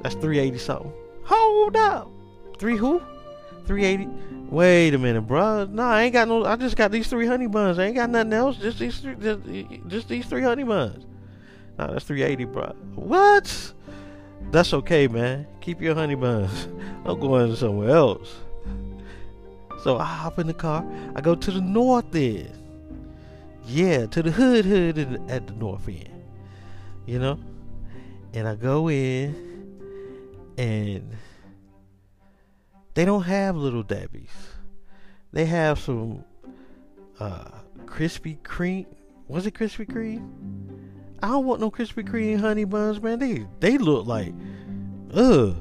that's 0.00 0.14
380 0.14 0.56
something. 0.56 0.92
Hold 1.24 1.76
up. 1.76 2.10
Three 2.58 2.78
who? 2.78 3.02
380. 3.66 4.08
Wait 4.48 4.94
a 4.94 4.98
minute, 4.98 5.20
bro. 5.20 5.66
No, 5.66 5.82
I 5.82 6.04
ain't 6.04 6.14
got 6.14 6.28
no. 6.28 6.46
I 6.46 6.56
just 6.56 6.76
got 6.76 6.90
these 6.90 7.08
three 7.08 7.26
honey 7.26 7.46
buns. 7.46 7.78
I 7.78 7.84
ain't 7.84 7.96
got 7.96 8.08
nothing 8.08 8.32
else. 8.32 8.56
Just 8.56 8.78
these, 8.78 9.00
three, 9.00 9.16
just, 9.16 9.40
just 9.86 10.08
these 10.08 10.24
three 10.24 10.42
honey 10.42 10.64
buns. 10.64 11.04
No, 11.78 11.92
that's 11.92 12.04
380, 12.04 12.44
bro. 12.44 12.74
What? 12.94 13.72
That's 14.50 14.74
okay, 14.74 15.06
man. 15.08 15.46
Keep 15.60 15.80
your 15.80 15.94
honey 15.94 16.14
buns. 16.14 16.68
I'm 17.04 17.18
going 17.20 17.54
somewhere 17.56 17.90
else. 17.90 18.34
So 19.82 19.96
I 19.98 20.04
hop 20.04 20.38
in 20.38 20.46
the 20.46 20.54
car. 20.54 20.84
I 21.14 21.20
go 21.20 21.34
to 21.34 21.50
the 21.50 21.60
north 21.60 22.14
end. 22.14 22.52
Yeah, 23.66 24.06
to 24.06 24.22
the 24.22 24.30
hood 24.30 24.64
hood 24.64 24.98
at 25.28 25.46
the 25.46 25.52
north 25.54 25.88
end. 25.88 26.08
You 27.06 27.18
know? 27.18 27.38
And 28.34 28.46
I 28.46 28.56
go 28.56 28.90
in 28.90 29.50
and 30.58 31.16
they 32.94 33.04
don't 33.04 33.22
have 33.22 33.56
little 33.56 33.82
Debbie's. 33.82 34.28
They 35.32 35.46
have 35.46 35.78
some 35.78 36.24
uh 37.18 37.50
Krispy 37.86 38.38
Kreme. 38.40 38.86
Was 39.28 39.46
it 39.46 39.54
Krispy 39.54 39.86
Kreme? 39.86 40.28
I 41.22 41.28
don't 41.28 41.44
want 41.44 41.60
no 41.60 41.70
Krispy 41.70 42.08
Kreme 42.08 42.40
honey 42.40 42.64
buns, 42.64 43.00
man. 43.00 43.18
They 43.18 43.46
they 43.60 43.78
look 43.78 44.06
like 44.06 44.32
ugh. 45.14 45.56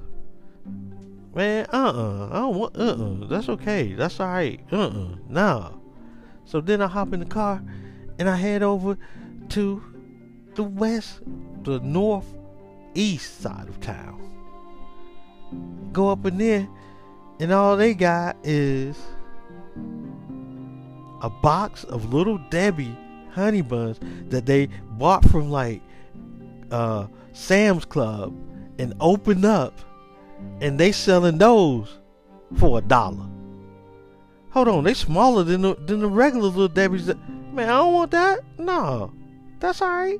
Man, 1.35 1.67
uh-uh. 1.71 2.29
I 2.31 2.39
don't 2.39 2.55
want 2.55 2.77
uh-uh. 2.77 3.27
That's 3.27 3.49
okay. 3.49 3.93
That's 3.93 4.19
alright. 4.19 4.61
Uh-uh. 4.71 5.15
Nah. 5.27 5.71
So 6.45 6.59
then 6.61 6.81
I 6.81 6.87
hop 6.87 7.13
in 7.13 7.19
the 7.19 7.25
car 7.25 7.61
and 8.17 8.29
I 8.29 8.35
head 8.35 8.63
over 8.63 8.97
to 9.49 9.83
the 10.55 10.63
west, 10.63 11.21
the 11.63 11.79
north 11.81 12.25
east 12.95 13.41
side 13.41 13.69
of 13.69 13.79
town. 13.79 14.25
Go 15.93 16.09
up 16.09 16.25
in 16.25 16.37
there 16.37 16.67
and 17.39 17.51
all 17.51 17.77
they 17.77 17.93
got 17.93 18.37
is 18.43 18.97
a 21.21 21.29
box 21.29 21.83
of 21.85 22.13
little 22.13 22.37
Debbie 22.49 22.97
honey 23.39 23.61
buns 23.61 23.99
that 24.29 24.45
they 24.45 24.67
bought 24.91 25.27
from 25.29 25.49
like 25.49 25.81
uh, 26.71 27.07
Sam's 27.33 27.85
Club 27.85 28.35
and 28.77 28.93
opened 28.99 29.45
up, 29.45 29.79
and 30.61 30.79
they 30.79 30.91
selling 30.91 31.37
those 31.37 31.99
for 32.57 32.77
a 32.77 32.81
dollar. 32.81 33.25
Hold 34.51 34.67
on, 34.67 34.83
they 34.83 34.93
smaller 34.93 35.43
than 35.43 35.61
the 35.61 35.75
than 35.75 35.99
the 35.99 36.07
regular 36.07 36.47
little 36.47 36.67
Debbie's. 36.67 37.07
Man, 37.07 37.69
I 37.69 37.77
don't 37.77 37.93
want 37.93 38.11
that. 38.11 38.39
No, 38.57 39.13
that's 39.59 39.81
all 39.81 39.89
right. 39.89 40.19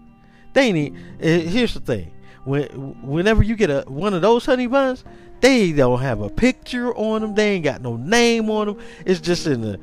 They 0.54 0.62
ain't. 0.68 0.98
Eh, 1.20 1.40
here's 1.42 1.74
the 1.74 1.80
thing: 1.80 2.12
when 2.44 2.68
whenever 3.02 3.44
you 3.44 3.56
get 3.56 3.70
a 3.70 3.84
one 3.88 4.14
of 4.14 4.22
those 4.22 4.46
honey 4.46 4.68
buns, 4.68 5.04
they 5.42 5.72
don't 5.72 6.00
have 6.00 6.22
a 6.22 6.30
picture 6.30 6.96
on 6.96 7.22
them. 7.22 7.36
They 7.36 7.52
ain't 7.52 7.64
got 7.64 7.82
no 7.82 7.96
name 7.96 8.50
on 8.50 8.68
them. 8.68 8.78
It's 9.06 9.20
just 9.20 9.48
in 9.48 9.62
the 9.62 9.80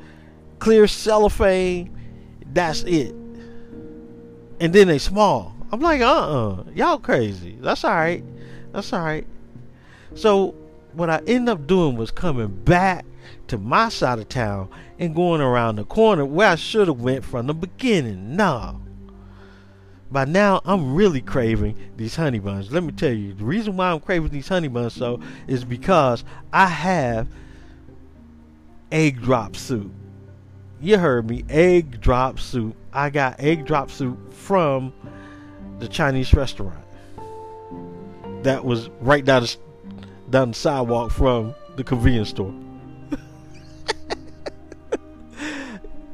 clear 0.59 0.87
cellophane. 0.87 1.93
That's 2.53 2.83
it. 2.83 3.13
And 4.59 4.73
then 4.73 4.87
they 4.87 4.97
small. 4.97 5.55
I'm 5.71 5.81
like, 5.81 6.01
uh-uh. 6.01 6.63
Y'all 6.73 6.99
crazy. 6.99 7.57
That's 7.59 7.83
alright. 7.83 8.23
That's 8.71 8.91
alright. 8.93 9.27
So 10.15 10.55
what 10.93 11.09
I 11.09 11.21
end 11.27 11.49
up 11.49 11.67
doing 11.67 11.95
was 11.95 12.11
coming 12.11 12.47
back 12.47 13.05
to 13.47 13.57
my 13.57 13.89
side 13.89 14.19
of 14.19 14.29
town 14.29 14.69
and 14.99 15.15
going 15.15 15.41
around 15.41 15.75
the 15.75 15.85
corner 15.85 16.25
where 16.25 16.49
I 16.49 16.55
should 16.55 16.87
have 16.87 17.01
went 17.01 17.23
from 17.23 17.47
the 17.47 17.53
beginning. 17.53 18.35
No. 18.35 18.81
By 20.09 20.23
now, 20.25 20.61
I'm 20.63 20.95
really 20.95 21.21
craving 21.21 21.77
these 21.97 22.15
honey 22.15 22.39
buns. 22.39 22.71
Let 22.71 22.83
me 22.83 22.93
tell 22.93 23.11
you, 23.11 23.33
the 23.33 23.43
reason 23.43 23.75
why 23.75 23.91
I'm 23.91 23.99
craving 23.99 24.29
these 24.29 24.47
honey 24.47 24.69
buns 24.69 24.93
so 24.93 25.19
is 25.47 25.65
because 25.65 26.23
I 26.53 26.67
have 26.67 27.27
egg 28.91 29.21
drop 29.21 29.57
soup. 29.57 29.91
You 30.79 30.97
heard 30.99 31.29
me, 31.29 31.43
egg 31.49 32.01
drop 32.01 32.39
soup. 32.39 32.75
I 32.93 33.09
got 33.09 33.39
egg 33.39 33.65
drop 33.65 33.89
soup 33.89 34.33
from 34.33 34.93
the 35.79 35.87
Chinese 35.87 36.33
restaurant 36.33 36.83
that 38.43 38.63
was 38.63 38.89
right 39.01 39.25
down 39.25 39.43
the, 39.43 39.57
down 40.29 40.49
the 40.49 40.55
sidewalk 40.55 41.11
from 41.11 41.55
the 41.75 41.83
convenience 41.83 42.29
store. 42.29 42.53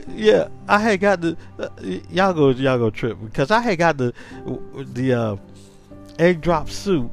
yeah, 0.08 0.48
I 0.68 0.80
had 0.80 1.00
got 1.02 1.22
the 1.22 1.38
uh, 1.60 1.68
y'all 2.10 2.34
go 2.34 2.50
y'all 2.50 2.78
go 2.78 2.90
trip 2.90 3.18
because 3.22 3.52
I 3.52 3.60
had 3.60 3.78
got 3.78 3.98
the 3.98 4.14
the 4.74 5.14
uh, 5.14 5.36
egg 6.20 6.42
drop 6.42 6.70
soup 6.70 7.12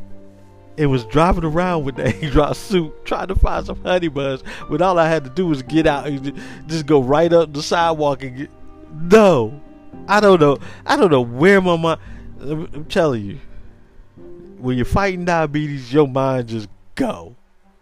and 0.81 0.91
was 0.91 1.05
driving 1.05 1.45
around 1.45 1.85
with 1.85 1.97
the 1.97 2.07
egg 2.07 2.33
drop 2.33 2.57
soup 2.57 3.05
trying 3.05 3.29
to 3.29 3.35
find 3.35 3.67
some 3.67 3.83
honey 3.83 4.09
buns 4.09 4.43
when 4.69 4.83
all 4.83 4.99
I 4.99 5.09
had 5.09 5.25
to 5.25 5.31
do 5.31 5.47
was 5.47 5.63
get 5.63 5.87
out 5.87 6.07
and 6.07 6.41
just 6.67 6.87
go 6.87 7.03
right 7.03 7.33
up 7.33 7.53
the 7.53 7.63
sidewalk 7.63 8.23
and 8.23 8.37
get 8.37 8.51
no. 8.93 9.61
I 10.09 10.21
don't 10.21 10.41
know 10.41 10.59
I 10.87 10.97
don't 10.97 11.11
know 11.11 11.21
where 11.21 11.61
my 11.61 11.77
mind 11.77 12.01
I'm 12.41 12.87
telling 12.87 13.25
you 13.25 13.39
when 14.59 14.77
you're 14.77 14.87
fighting 14.87 15.25
diabetes 15.25 15.93
your 15.93 16.09
mind 16.09 16.49
just 16.49 16.69
go 16.95 17.37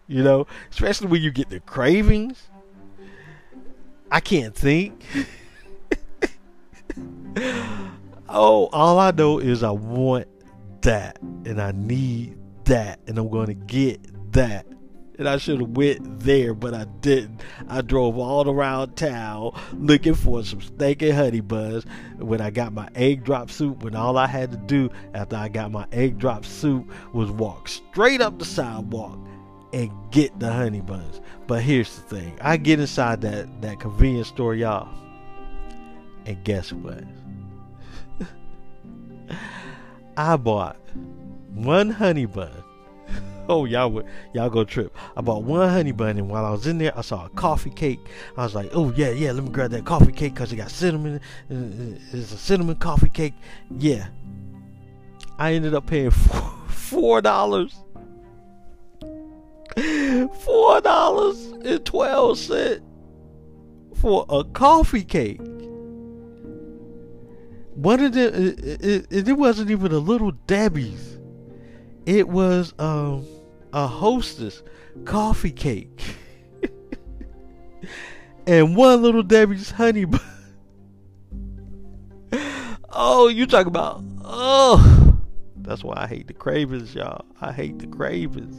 you 0.08 0.24
know? 0.24 0.46
Especially 0.70 1.06
when 1.06 1.22
you 1.22 1.30
get 1.30 1.50
the 1.50 1.61
cravings. 1.61 2.48
I 4.11 4.20
can't 4.20 4.54
think. 4.54 5.04
oh, 8.28 8.68
all 8.72 8.98
I 8.98 9.11
know 9.12 9.38
is 9.38 9.62
I 9.62 9.70
want 9.70 10.26
that 10.80 11.20
and 11.20 11.61
I 11.61 11.72
need 11.72 12.38
that 12.68 13.00
and 13.07 13.18
I'm 13.18 13.28
going 13.28 13.46
to 13.46 13.54
get 13.54 14.33
that. 14.33 14.66
And 15.18 15.28
I 15.28 15.37
should 15.38 15.59
have 15.61 15.70
went 15.70 16.20
there, 16.20 16.54
but 16.54 16.74
I 16.74 16.85
didn't. 17.00 17.40
I 17.68 17.81
drove 17.81 18.16
all 18.16 18.48
around 18.48 18.94
town 18.94 19.50
looking 19.72 20.14
for 20.14 20.44
some 20.44 20.61
steak 20.61 21.02
and 21.02 21.12
honey 21.12 21.40
buns. 21.40 21.85
When 22.18 22.40
I 22.40 22.50
got 22.50 22.72
my 22.72 22.88
egg 22.94 23.24
drop 23.24 23.50
soup, 23.50 23.83
when 23.83 23.96
all 23.96 24.16
I 24.16 24.28
had 24.28 24.52
to 24.52 24.57
do 24.57 24.90
after 25.14 25.35
I 25.35 25.48
got 25.48 25.72
my 25.72 25.88
egg 25.90 26.18
drop 26.18 26.44
soup 26.44 26.88
was 27.12 27.33
walk 27.33 27.66
straight 27.66 28.20
up 28.20 28.38
the 28.38 28.44
sidewalk 28.44 29.18
and 29.72 29.90
get 30.12 30.38
the 30.38 30.52
honey 30.52 30.83
buns. 30.83 31.20
But 31.48 31.62
here's 31.62 31.96
the 31.96 32.02
thing. 32.02 32.38
I 32.40 32.57
get 32.57 32.78
inside 32.78 33.20
that, 33.22 33.61
that 33.62 33.81
convenience 33.81 34.28
store, 34.28 34.54
y'all. 34.54 34.88
And 36.26 36.44
guess 36.44 36.72
what? 36.72 37.02
I 40.16 40.37
bought 40.37 40.76
one 41.64 41.90
honey 41.90 42.26
bun. 42.26 42.52
Oh, 43.50 43.64
y'all 43.64 43.90
would 43.92 44.04
y'all 44.34 44.50
go 44.50 44.62
trip. 44.62 44.94
I 45.16 45.22
bought 45.22 45.42
one 45.42 45.70
honey 45.70 45.92
bun, 45.92 46.18
and 46.18 46.28
while 46.28 46.44
I 46.44 46.50
was 46.50 46.66
in 46.66 46.76
there, 46.76 46.92
I 46.94 47.00
saw 47.00 47.24
a 47.24 47.28
coffee 47.30 47.70
cake. 47.70 47.98
I 48.36 48.42
was 48.42 48.54
like, 48.54 48.68
"Oh 48.74 48.92
yeah, 48.92 49.08
yeah, 49.08 49.32
let 49.32 49.42
me 49.42 49.48
grab 49.48 49.70
that 49.70 49.86
coffee 49.86 50.12
cake 50.12 50.34
because 50.34 50.52
it 50.52 50.56
got 50.56 50.70
cinnamon. 50.70 51.18
Uh, 51.50 51.54
uh, 51.54 51.98
it's 52.12 52.30
a 52.30 52.36
cinnamon 52.36 52.76
coffee 52.76 53.08
cake." 53.08 53.32
Yeah. 53.70 54.08
I 55.38 55.54
ended 55.54 55.72
up 55.72 55.86
paying 55.86 56.10
four 56.68 57.22
dollars 57.22 57.74
Four 60.40 60.80
dollars 60.80 61.46
and 61.64 61.84
twelve 61.84 62.38
cent 62.38 62.82
for 63.94 64.26
a 64.28 64.42
coffee 64.42 65.04
cake. 65.04 65.40
One 67.74 68.00
of 68.00 68.12
the 68.12 68.56
it, 68.58 69.06
it, 69.10 69.28
it 69.28 69.32
wasn't 69.34 69.70
even 69.70 69.92
a 69.92 69.98
little 69.98 70.32
Debbie's. 70.32 71.17
It 72.08 72.26
was 72.26 72.72
um 72.78 73.26
a 73.74 73.86
hostess 73.86 74.62
coffee 75.04 75.50
cake. 75.50 76.00
and 78.46 78.74
one 78.74 79.02
little 79.02 79.22
Debbie's 79.22 79.70
honey 79.70 80.06
bun. 80.06 80.20
oh, 82.90 83.28
you 83.28 83.46
talk 83.46 83.66
about 83.66 84.02
oh 84.24 85.18
that's 85.58 85.84
why 85.84 85.96
I 85.98 86.06
hate 86.06 86.28
the 86.28 86.32
cravings, 86.32 86.94
y'all. 86.94 87.26
I 87.42 87.52
hate 87.52 87.78
the 87.78 87.86
cravings 87.86 88.56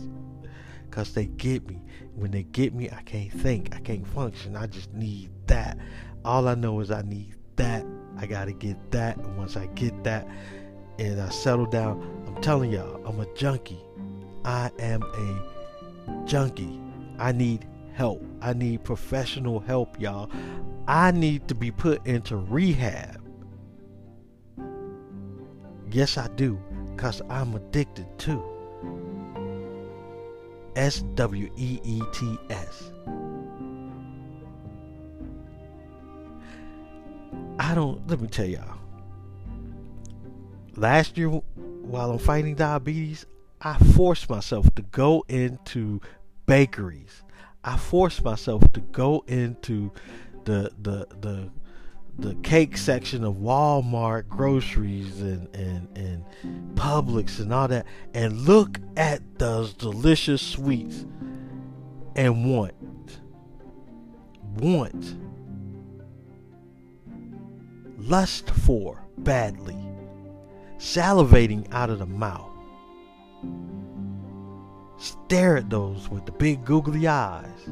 because 0.87 1.15
they 1.15 1.25
get 1.25 1.67
me. 1.67 1.81
When 2.13 2.29
they 2.29 2.43
get 2.43 2.75
me, 2.75 2.91
I 2.91 3.01
can't 3.01 3.33
think, 3.33 3.75
I 3.75 3.79
can't 3.79 4.05
function. 4.05 4.55
I 4.55 4.67
just 4.67 4.93
need 4.93 5.31
that. 5.47 5.79
All 6.23 6.47
I 6.47 6.53
know 6.53 6.81
is 6.81 6.91
I 6.91 7.01
need 7.01 7.33
that. 7.55 7.83
I 8.15 8.27
gotta 8.27 8.51
get 8.51 8.91
that. 8.91 9.17
And 9.17 9.37
once 9.37 9.57
I 9.57 9.65
get 9.73 10.03
that 10.03 10.27
and 10.99 11.21
I 11.21 11.29
settled 11.29 11.71
down, 11.71 12.01
I'm 12.27 12.41
telling 12.41 12.71
y'all, 12.71 13.01
I'm 13.07 13.19
a 13.21 13.33
junkie. 13.33 13.79
I 14.43 14.69
am 14.79 15.01
a 15.01 16.25
junkie. 16.25 16.79
I 17.17 17.31
need 17.31 17.65
help. 17.93 18.21
I 18.41 18.53
need 18.53 18.83
professional 18.83 19.61
help, 19.61 19.99
y'all. 19.99 20.29
I 20.87 21.11
need 21.11 21.47
to 21.47 21.55
be 21.55 21.71
put 21.71 22.05
into 22.05 22.35
rehab. 22.35 23.21
Yes, 25.91 26.17
I 26.17 26.27
do, 26.35 26.59
because 26.95 27.21
I'm 27.29 27.55
addicted 27.55 28.07
too. 28.19 28.43
S 30.75 31.03
W 31.15 31.49
E 31.57 31.79
E 31.83 32.01
T 32.11 32.37
S. 32.49 32.91
I 37.57 37.73
don't, 37.73 38.05
let 38.07 38.19
me 38.19 38.27
tell 38.27 38.45
y'all. 38.45 38.78
Last 40.79 41.17
year, 41.17 41.27
while 41.27 42.09
I'm 42.11 42.19
fighting 42.19 42.55
diabetes, 42.55 43.25
I 43.61 43.77
forced 43.77 44.29
myself 44.29 44.73
to 44.75 44.81
go 44.81 45.25
into 45.27 45.99
bakeries. 46.45 47.21
I 47.65 47.75
forced 47.75 48.23
myself 48.23 48.63
to 48.71 48.79
go 48.79 49.25
into 49.27 49.91
the 50.45 50.71
the 50.81 51.05
the 51.19 51.49
the 52.17 52.35
cake 52.35 52.77
section 52.77 53.25
of 53.25 53.35
Walmart 53.35 54.29
groceries 54.29 55.19
and, 55.19 55.53
and, 55.53 55.97
and 55.97 56.23
Publix 56.75 57.39
and 57.39 57.53
all 57.53 57.67
that 57.67 57.85
and 58.13 58.41
look 58.41 58.79
at 58.95 59.21
those 59.37 59.73
delicious 59.73 60.41
sweets 60.41 61.05
and 62.15 62.53
want 62.53 62.73
want 64.57 65.15
lust 67.97 68.49
for 68.49 69.01
badly 69.17 69.77
salivating 70.79 71.67
out 71.71 71.91
of 71.91 71.99
the 71.99 72.05
mouth 72.05 72.49
stare 74.97 75.57
at 75.57 75.69
those 75.69 76.09
with 76.09 76.25
the 76.25 76.31
big 76.31 76.65
googly 76.65 77.07
eyes 77.07 77.69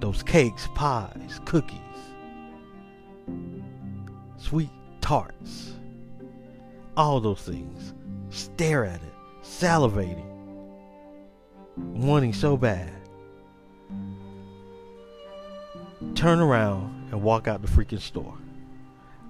those 0.00 0.22
cakes 0.22 0.68
pies 0.74 1.40
cookies 1.44 1.80
sweet 4.38 4.70
tarts, 5.00 5.74
all 6.96 7.20
those 7.20 7.42
things. 7.42 7.92
Stare 8.30 8.84
at 8.84 9.02
it, 9.02 9.12
salivating, 9.42 10.26
wanting 11.76 12.32
so 12.32 12.56
bad. 12.56 12.92
Turn 16.14 16.40
around 16.40 17.08
and 17.10 17.22
walk 17.22 17.48
out 17.48 17.62
the 17.62 17.68
freaking 17.68 18.00
store. 18.00 18.36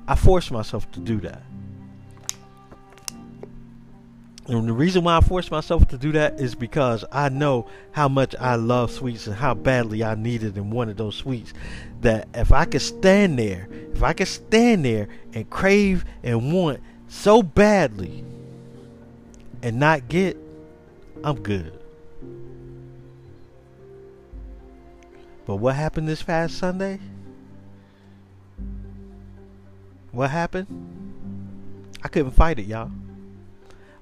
I 0.06 0.14
forced 0.14 0.50
myself 0.50 0.90
to 0.92 1.00
do 1.00 1.20
that. 1.20 1.42
And 4.46 4.68
the 4.68 4.74
reason 4.74 5.04
why 5.04 5.16
I 5.16 5.20
forced 5.20 5.50
myself 5.50 5.88
to 5.88 5.96
do 5.96 6.12
that 6.12 6.38
is 6.38 6.54
because 6.54 7.02
I 7.10 7.30
know 7.30 7.66
how 7.92 8.08
much 8.08 8.34
I 8.38 8.56
love 8.56 8.90
sweets 8.90 9.26
and 9.26 9.34
how 9.34 9.54
badly 9.54 10.04
I 10.04 10.16
needed 10.16 10.56
and 10.56 10.70
wanted 10.70 10.98
those 10.98 11.14
sweets. 11.14 11.54
That 12.02 12.28
if 12.34 12.52
I 12.52 12.66
could 12.66 12.82
stand 12.82 13.38
there, 13.38 13.68
if 13.94 14.02
I 14.02 14.12
could 14.12 14.28
stand 14.28 14.84
there 14.84 15.08
and 15.32 15.48
crave 15.48 16.04
and 16.22 16.52
want 16.52 16.80
so 17.08 17.42
badly 17.42 18.22
and 19.62 19.80
not 19.80 20.08
get, 20.08 20.36
I'm 21.22 21.40
good. 21.40 21.72
But 25.46 25.56
what 25.56 25.74
happened 25.74 26.06
this 26.06 26.22
past 26.22 26.58
Sunday? 26.58 27.00
What 30.12 30.30
happened? 30.30 30.66
I 32.02 32.08
couldn't 32.08 32.32
fight 32.32 32.58
it, 32.58 32.66
y'all. 32.66 32.90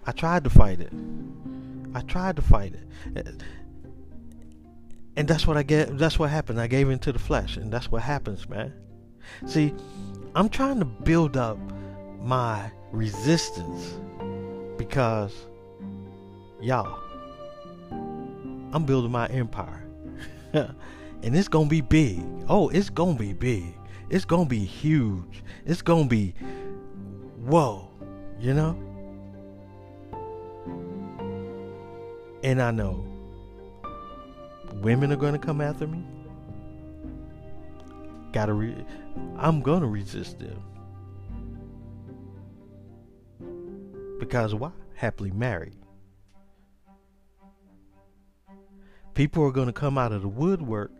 I 0.04 0.12
tried 0.12 0.44
to 0.44 0.50
fight 0.50 0.80
it. 0.80 0.92
I 1.94 2.00
tried 2.00 2.36
to 2.36 2.42
fight 2.42 2.74
it. 3.14 3.42
And 5.16 5.28
that's 5.28 5.46
what 5.46 5.56
I 5.56 5.62
get 5.62 5.98
that's 5.98 6.18
what 6.18 6.30
happened. 6.30 6.60
I 6.60 6.66
gave 6.66 6.88
into 6.88 7.12
the 7.12 7.18
flesh, 7.18 7.56
and 7.56 7.72
that's 7.72 7.90
what 7.90 8.02
happens, 8.02 8.48
man. 8.48 8.72
See, 9.46 9.74
I'm 10.34 10.48
trying 10.48 10.78
to 10.78 10.84
build 10.84 11.36
up 11.36 11.58
my 12.20 12.70
resistance 12.92 13.94
because 14.78 15.34
y'all 16.60 16.98
I'm 18.72 18.84
building 18.84 19.12
my 19.12 19.26
empire. 19.26 19.84
and 20.52 21.36
it's 21.36 21.48
going 21.48 21.66
to 21.66 21.70
be 21.70 21.82
big. 21.82 22.22
Oh, 22.48 22.70
it's 22.70 22.88
going 22.88 23.16
to 23.16 23.22
be 23.22 23.34
big. 23.34 23.74
It's 24.08 24.24
going 24.24 24.44
to 24.46 24.48
be 24.48 24.64
huge. 24.64 25.42
It's 25.66 25.82
going 25.82 26.04
to 26.04 26.08
be 26.08 26.34
whoa, 27.44 27.90
you 28.38 28.54
know? 28.54 28.76
And 32.42 32.60
I 32.60 32.70
know 32.70 33.06
women 34.74 35.12
are 35.12 35.16
going 35.16 35.32
to 35.32 35.38
come 35.38 35.60
after 35.60 35.86
me. 35.86 36.04
Gotta 38.32 38.52
re- 38.52 38.84
I'm 39.36 39.60
going 39.60 39.82
to 39.82 39.86
resist 39.86 40.38
them. 40.38 40.62
Because 44.18 44.54
why? 44.54 44.70
Happily 44.94 45.30
married. 45.30 45.76
People 49.14 49.44
are 49.44 49.50
going 49.50 49.66
to 49.66 49.72
come 49.72 49.98
out 49.98 50.12
of 50.12 50.22
the 50.22 50.28
woodwork 50.28 50.90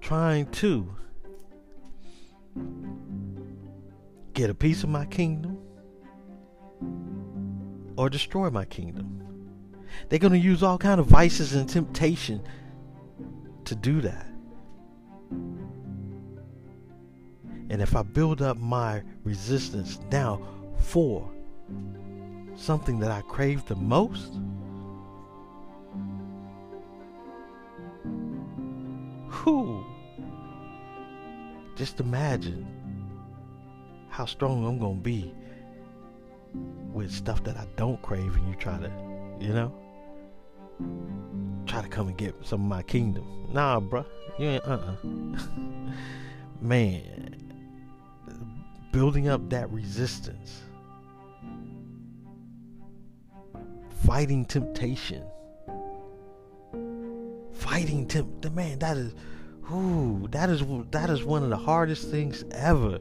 trying 0.00 0.46
to 0.52 0.94
get 4.34 4.50
a 4.50 4.54
piece 4.54 4.84
of 4.84 4.88
my 4.88 5.04
kingdom 5.06 5.58
or 7.96 8.08
destroy 8.08 8.50
my 8.50 8.64
kingdom. 8.64 9.15
They're 10.08 10.18
going 10.18 10.32
to 10.32 10.38
use 10.38 10.62
all 10.62 10.78
kind 10.78 11.00
of 11.00 11.06
vices 11.06 11.54
and 11.54 11.68
temptation 11.68 12.42
to 13.64 13.74
do 13.74 14.00
that. 14.00 14.26
And 17.68 17.82
if 17.82 17.96
I 17.96 18.02
build 18.02 18.42
up 18.42 18.56
my 18.56 19.02
resistance 19.24 19.98
now 20.12 20.40
for 20.78 21.28
something 22.54 23.00
that 23.00 23.10
I 23.10 23.22
crave 23.22 23.64
the 23.66 23.74
most, 23.74 24.34
who 29.28 29.84
just 31.74 32.00
imagine 32.00 32.66
how 34.08 34.24
strong 34.24 34.64
I'm 34.64 34.78
going 34.78 34.96
to 34.96 35.02
be 35.02 35.34
with 36.92 37.12
stuff 37.12 37.44
that 37.44 37.56
I 37.56 37.66
don't 37.76 38.00
crave 38.00 38.34
and 38.36 38.48
you 38.48 38.54
try 38.54 38.78
to, 38.78 38.90
you 39.40 39.52
know? 39.52 39.74
Try 41.66 41.82
to 41.82 41.88
come 41.88 42.08
and 42.08 42.16
get 42.16 42.34
some 42.44 42.62
of 42.62 42.68
my 42.68 42.82
kingdom. 42.82 43.24
Nah, 43.52 43.80
bro, 43.80 44.04
you 44.38 44.46
ain't. 44.46 44.64
Uh. 44.64 44.78
uh 44.78 44.96
Man, 46.60 47.36
building 48.92 49.28
up 49.28 49.50
that 49.50 49.70
resistance, 49.70 50.62
fighting 54.04 54.46
temptation, 54.46 55.22
fighting 57.52 58.06
tempt. 58.06 58.50
Man, 58.52 58.78
that 58.78 58.96
is, 58.96 59.14
ooh, 59.70 60.26
that 60.30 60.48
is 60.48 60.62
that 60.92 61.10
is 61.10 61.22
one 61.24 61.42
of 61.42 61.50
the 61.50 61.58
hardest 61.58 62.10
things 62.10 62.42
ever. 62.52 62.98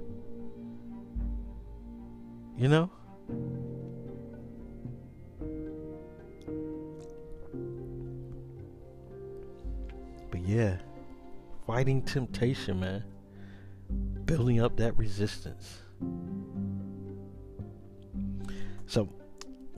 You 2.58 2.68
know. 2.68 2.90
Yeah, 10.44 10.78
fighting 11.66 12.02
temptation, 12.02 12.80
man. 12.80 13.04
Building 14.26 14.62
up 14.62 14.78
that 14.78 14.98
resistance. 14.98 15.80
So, 18.88 19.10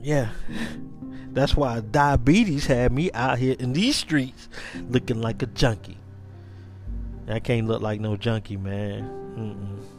yeah, 0.00 0.30
that's 1.32 1.54
why 1.54 1.80
diabetes 1.80 2.66
had 2.66 2.92
me 2.92 3.10
out 3.12 3.38
here 3.38 3.56
in 3.58 3.72
these 3.72 3.96
streets 3.96 4.48
looking 4.88 5.20
like 5.20 5.42
a 5.42 5.46
junkie. 5.46 5.98
I 7.28 7.40
can't 7.40 7.66
look 7.66 7.82
like 7.82 8.00
no 8.00 8.16
junkie, 8.16 8.56
man. 8.56 9.02
Mm-mm. 9.36 9.98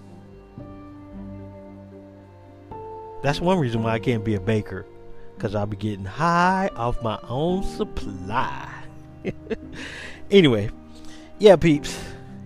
That's 3.21 3.39
one 3.39 3.59
reason 3.59 3.83
why 3.83 3.93
I 3.93 3.99
can't 3.99 4.23
be 4.23 4.35
a 4.35 4.39
baker. 4.39 4.85
Because 5.35 5.55
I'll 5.55 5.65
be 5.65 5.77
getting 5.77 6.05
high 6.05 6.69
off 6.75 7.01
my 7.01 7.19
own 7.27 7.63
supply. 7.63 8.67
Anyway, 10.31 10.69
yeah, 11.39 11.55
peeps. 11.55 11.99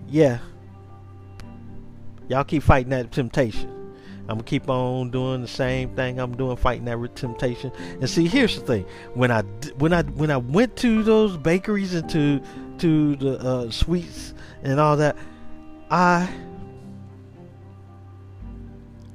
Yeah. 0.08 0.38
Y'all 2.28 2.44
keep 2.44 2.62
fighting 2.62 2.90
that 2.90 3.12
temptation. 3.12 3.70
I'm 4.22 4.36
gonna 4.36 4.44
keep 4.44 4.70
on 4.70 5.10
doing 5.10 5.42
the 5.42 5.48
same 5.48 5.94
thing 5.94 6.18
I'm 6.18 6.34
doing, 6.34 6.56
fighting 6.56 6.86
that 6.86 7.14
temptation. 7.14 7.70
And 8.00 8.08
see, 8.08 8.26
here's 8.26 8.58
the 8.58 8.64
thing: 8.64 8.86
when 9.12 9.30
I 9.30 9.42
when 9.76 9.92
I 9.92 10.02
when 10.02 10.30
I 10.30 10.38
went 10.38 10.76
to 10.76 11.02
those 11.02 11.36
bakeries 11.36 11.92
and 11.92 12.08
to 12.10 12.40
to 12.78 13.16
the 13.16 13.38
uh, 13.38 13.70
sweets 13.70 14.32
and 14.62 14.80
all 14.80 14.96
that, 14.96 15.16
I 15.90 16.26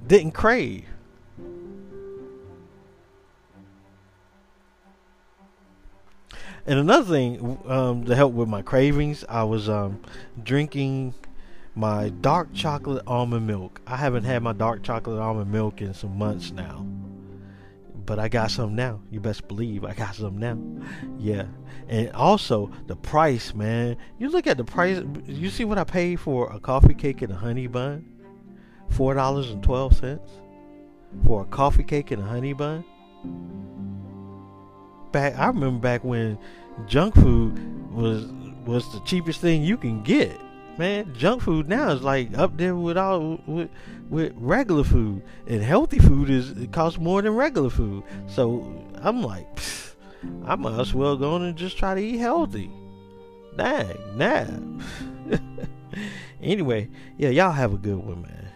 didn't 0.06 0.34
crave. 0.34 0.86
And 6.70 6.78
another 6.80 7.12
thing 7.12 7.58
um, 7.68 8.06
to 8.06 8.16
help 8.16 8.32
with 8.34 8.48
my 8.48 8.62
cravings, 8.62 9.26
I 9.28 9.44
was 9.44 9.68
um, 9.68 10.00
drinking 10.44 11.16
my 11.76 12.10
dark 12.10 12.54
chocolate 12.54 13.04
almond 13.08 13.48
milk. 13.48 13.82
I 13.88 13.96
haven't 13.98 14.24
had 14.26 14.44
my 14.44 14.54
dark 14.54 14.84
chocolate 14.84 15.20
almond 15.20 15.52
milk 15.52 15.82
in 15.82 15.96
some 15.96 16.16
months 16.18 16.52
now. 16.52 16.86
but 18.10 18.18
I 18.18 18.28
got 18.28 18.50
some 18.50 18.74
now. 18.74 19.02
You 19.12 19.20
best 19.20 19.48
believe 19.48 19.86
I 19.86 19.94
got 19.94 20.16
some 20.16 20.40
now. 20.40 20.58
Yeah. 21.20 21.46
And 21.88 22.12
also 22.14 22.72
the 22.88 22.96
price, 22.96 23.54
man. 23.54 23.98
You 24.18 24.30
look 24.30 24.48
at 24.48 24.58
the 24.58 24.64
price. 24.64 25.04
You 25.28 25.52
see 25.52 25.64
what 25.64 25.78
I 25.78 25.84
paid 25.84 26.20
for 26.20 26.52
a 26.52 26.60
coffee 26.60 26.96
cake 26.96 27.22
and 27.22 27.32
a 27.32 27.36
honey 27.36 27.68
bun? 27.68 28.04
Four 28.90 29.14
dollars 29.14 29.52
and 29.52 29.62
twelve 29.62 29.96
cents 29.96 30.32
for 31.24 31.44
a 31.44 31.46
coffee 31.46 31.84
cake 31.84 32.10
and 32.10 32.24
a 32.24 32.26
honey 32.26 32.54
bun. 32.54 32.84
Back, 35.12 35.38
I 35.38 35.46
remember 35.46 35.80
back 35.80 36.04
when 36.04 36.40
junk 36.88 37.16
food 37.16 37.92
was 37.92 38.26
was 38.66 38.92
the 38.94 39.00
cheapest 39.02 39.42
thing 39.42 39.64
you 39.64 39.78
can 39.78 40.04
get 40.04 40.40
man, 40.80 41.14
junk 41.14 41.42
food 41.42 41.68
now 41.68 41.90
is 41.90 42.02
like 42.02 42.36
up 42.38 42.58
there 42.58 42.76
with 42.76 42.98
all 42.98 43.40
with, 43.46 43.70
with 44.10 44.34
regular 44.38 44.84
food, 44.84 45.22
and 45.46 45.62
healthy 45.62 46.00
food 46.00 46.30
is 46.30 46.52
it 46.52 46.72
costs 46.72 46.98
more 46.98 47.22
than 47.22 47.36
regular 47.36 47.70
food. 47.70 48.04
So 48.28 48.82
I'm 48.96 49.22
like, 49.22 49.46
I 50.46 50.56
might 50.56 50.80
as 50.80 50.94
well 50.94 51.18
go 51.18 51.34
on 51.34 51.44
and 51.44 51.56
just 51.58 51.78
try 51.78 51.94
to 51.94 52.02
eat 52.02 52.18
healthy. 52.18 52.72
Dang, 53.58 54.18
nah. 54.18 54.46
anyway, 56.42 56.90
yeah, 57.18 57.30
y'all 57.30 57.52
have 57.52 57.74
a 57.74 57.78
good 57.78 57.98
one, 57.98 58.22
man. 58.22 58.48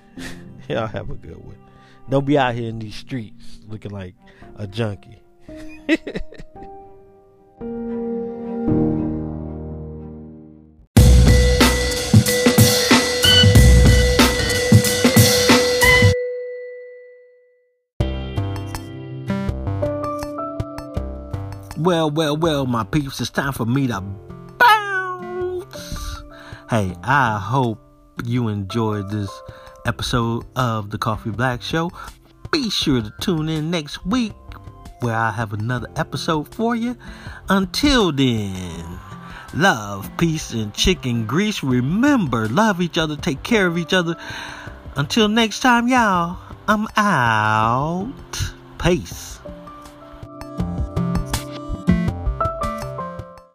y'all 0.70 0.88
have 0.88 1.10
a 1.10 1.16
good 1.16 1.44
one. 1.44 1.58
Don't 2.10 2.26
be 2.26 2.38
out 2.38 2.56
here 2.56 2.70
in 2.70 2.80
these 2.80 2.96
streets 2.96 3.60
looking 3.68 3.92
like 3.92 4.16
a 4.56 4.66
junkie. 4.66 5.22
Well, 21.84 22.10
well, 22.10 22.38
well, 22.38 22.66
my 22.66 22.86
peeps, 22.86 23.20
it's 23.20 23.30
time 23.30 23.52
for 23.52 23.66
me 23.66 23.88
to 23.88 24.00
bounce. 24.58 26.24
Hey, 26.70 26.96
I 27.04 27.38
hope 27.38 27.78
you 28.24 28.48
enjoyed 28.48 29.10
this 29.10 29.30
episode 29.86 30.46
of 30.56 30.92
the 30.92 30.98
Coffee 30.98 31.32
Black 31.32 31.62
Show. 31.62 31.92
Be 32.54 32.70
sure 32.70 33.02
to 33.02 33.14
tune 33.20 33.50
in 33.50 33.70
next 33.70 34.06
week 34.06 34.32
where 35.02 35.14
I 35.14 35.32
have 35.32 35.52
another 35.52 35.90
episode 35.98 36.56
for 36.56 36.74
you. 36.74 36.96
Until 37.50 38.14
then, 38.14 38.98
love, 39.54 40.10
peace, 40.18 40.54
and 40.54 40.74
chicken 40.74 41.26
grease. 41.26 41.64
Remember, 41.64 42.48
love 42.48 42.80
each 42.80 42.98
other, 42.98 43.18
take 43.18 43.44
care 43.44 43.68
of 43.68 43.78
each 43.78 43.92
other. 43.92 44.16
Until 44.96 45.28
next 45.28 45.60
time, 45.60 45.90
y'all, 45.90 46.38
I'm 46.66 46.88
out. 46.96 48.14
Peace. 48.80 49.42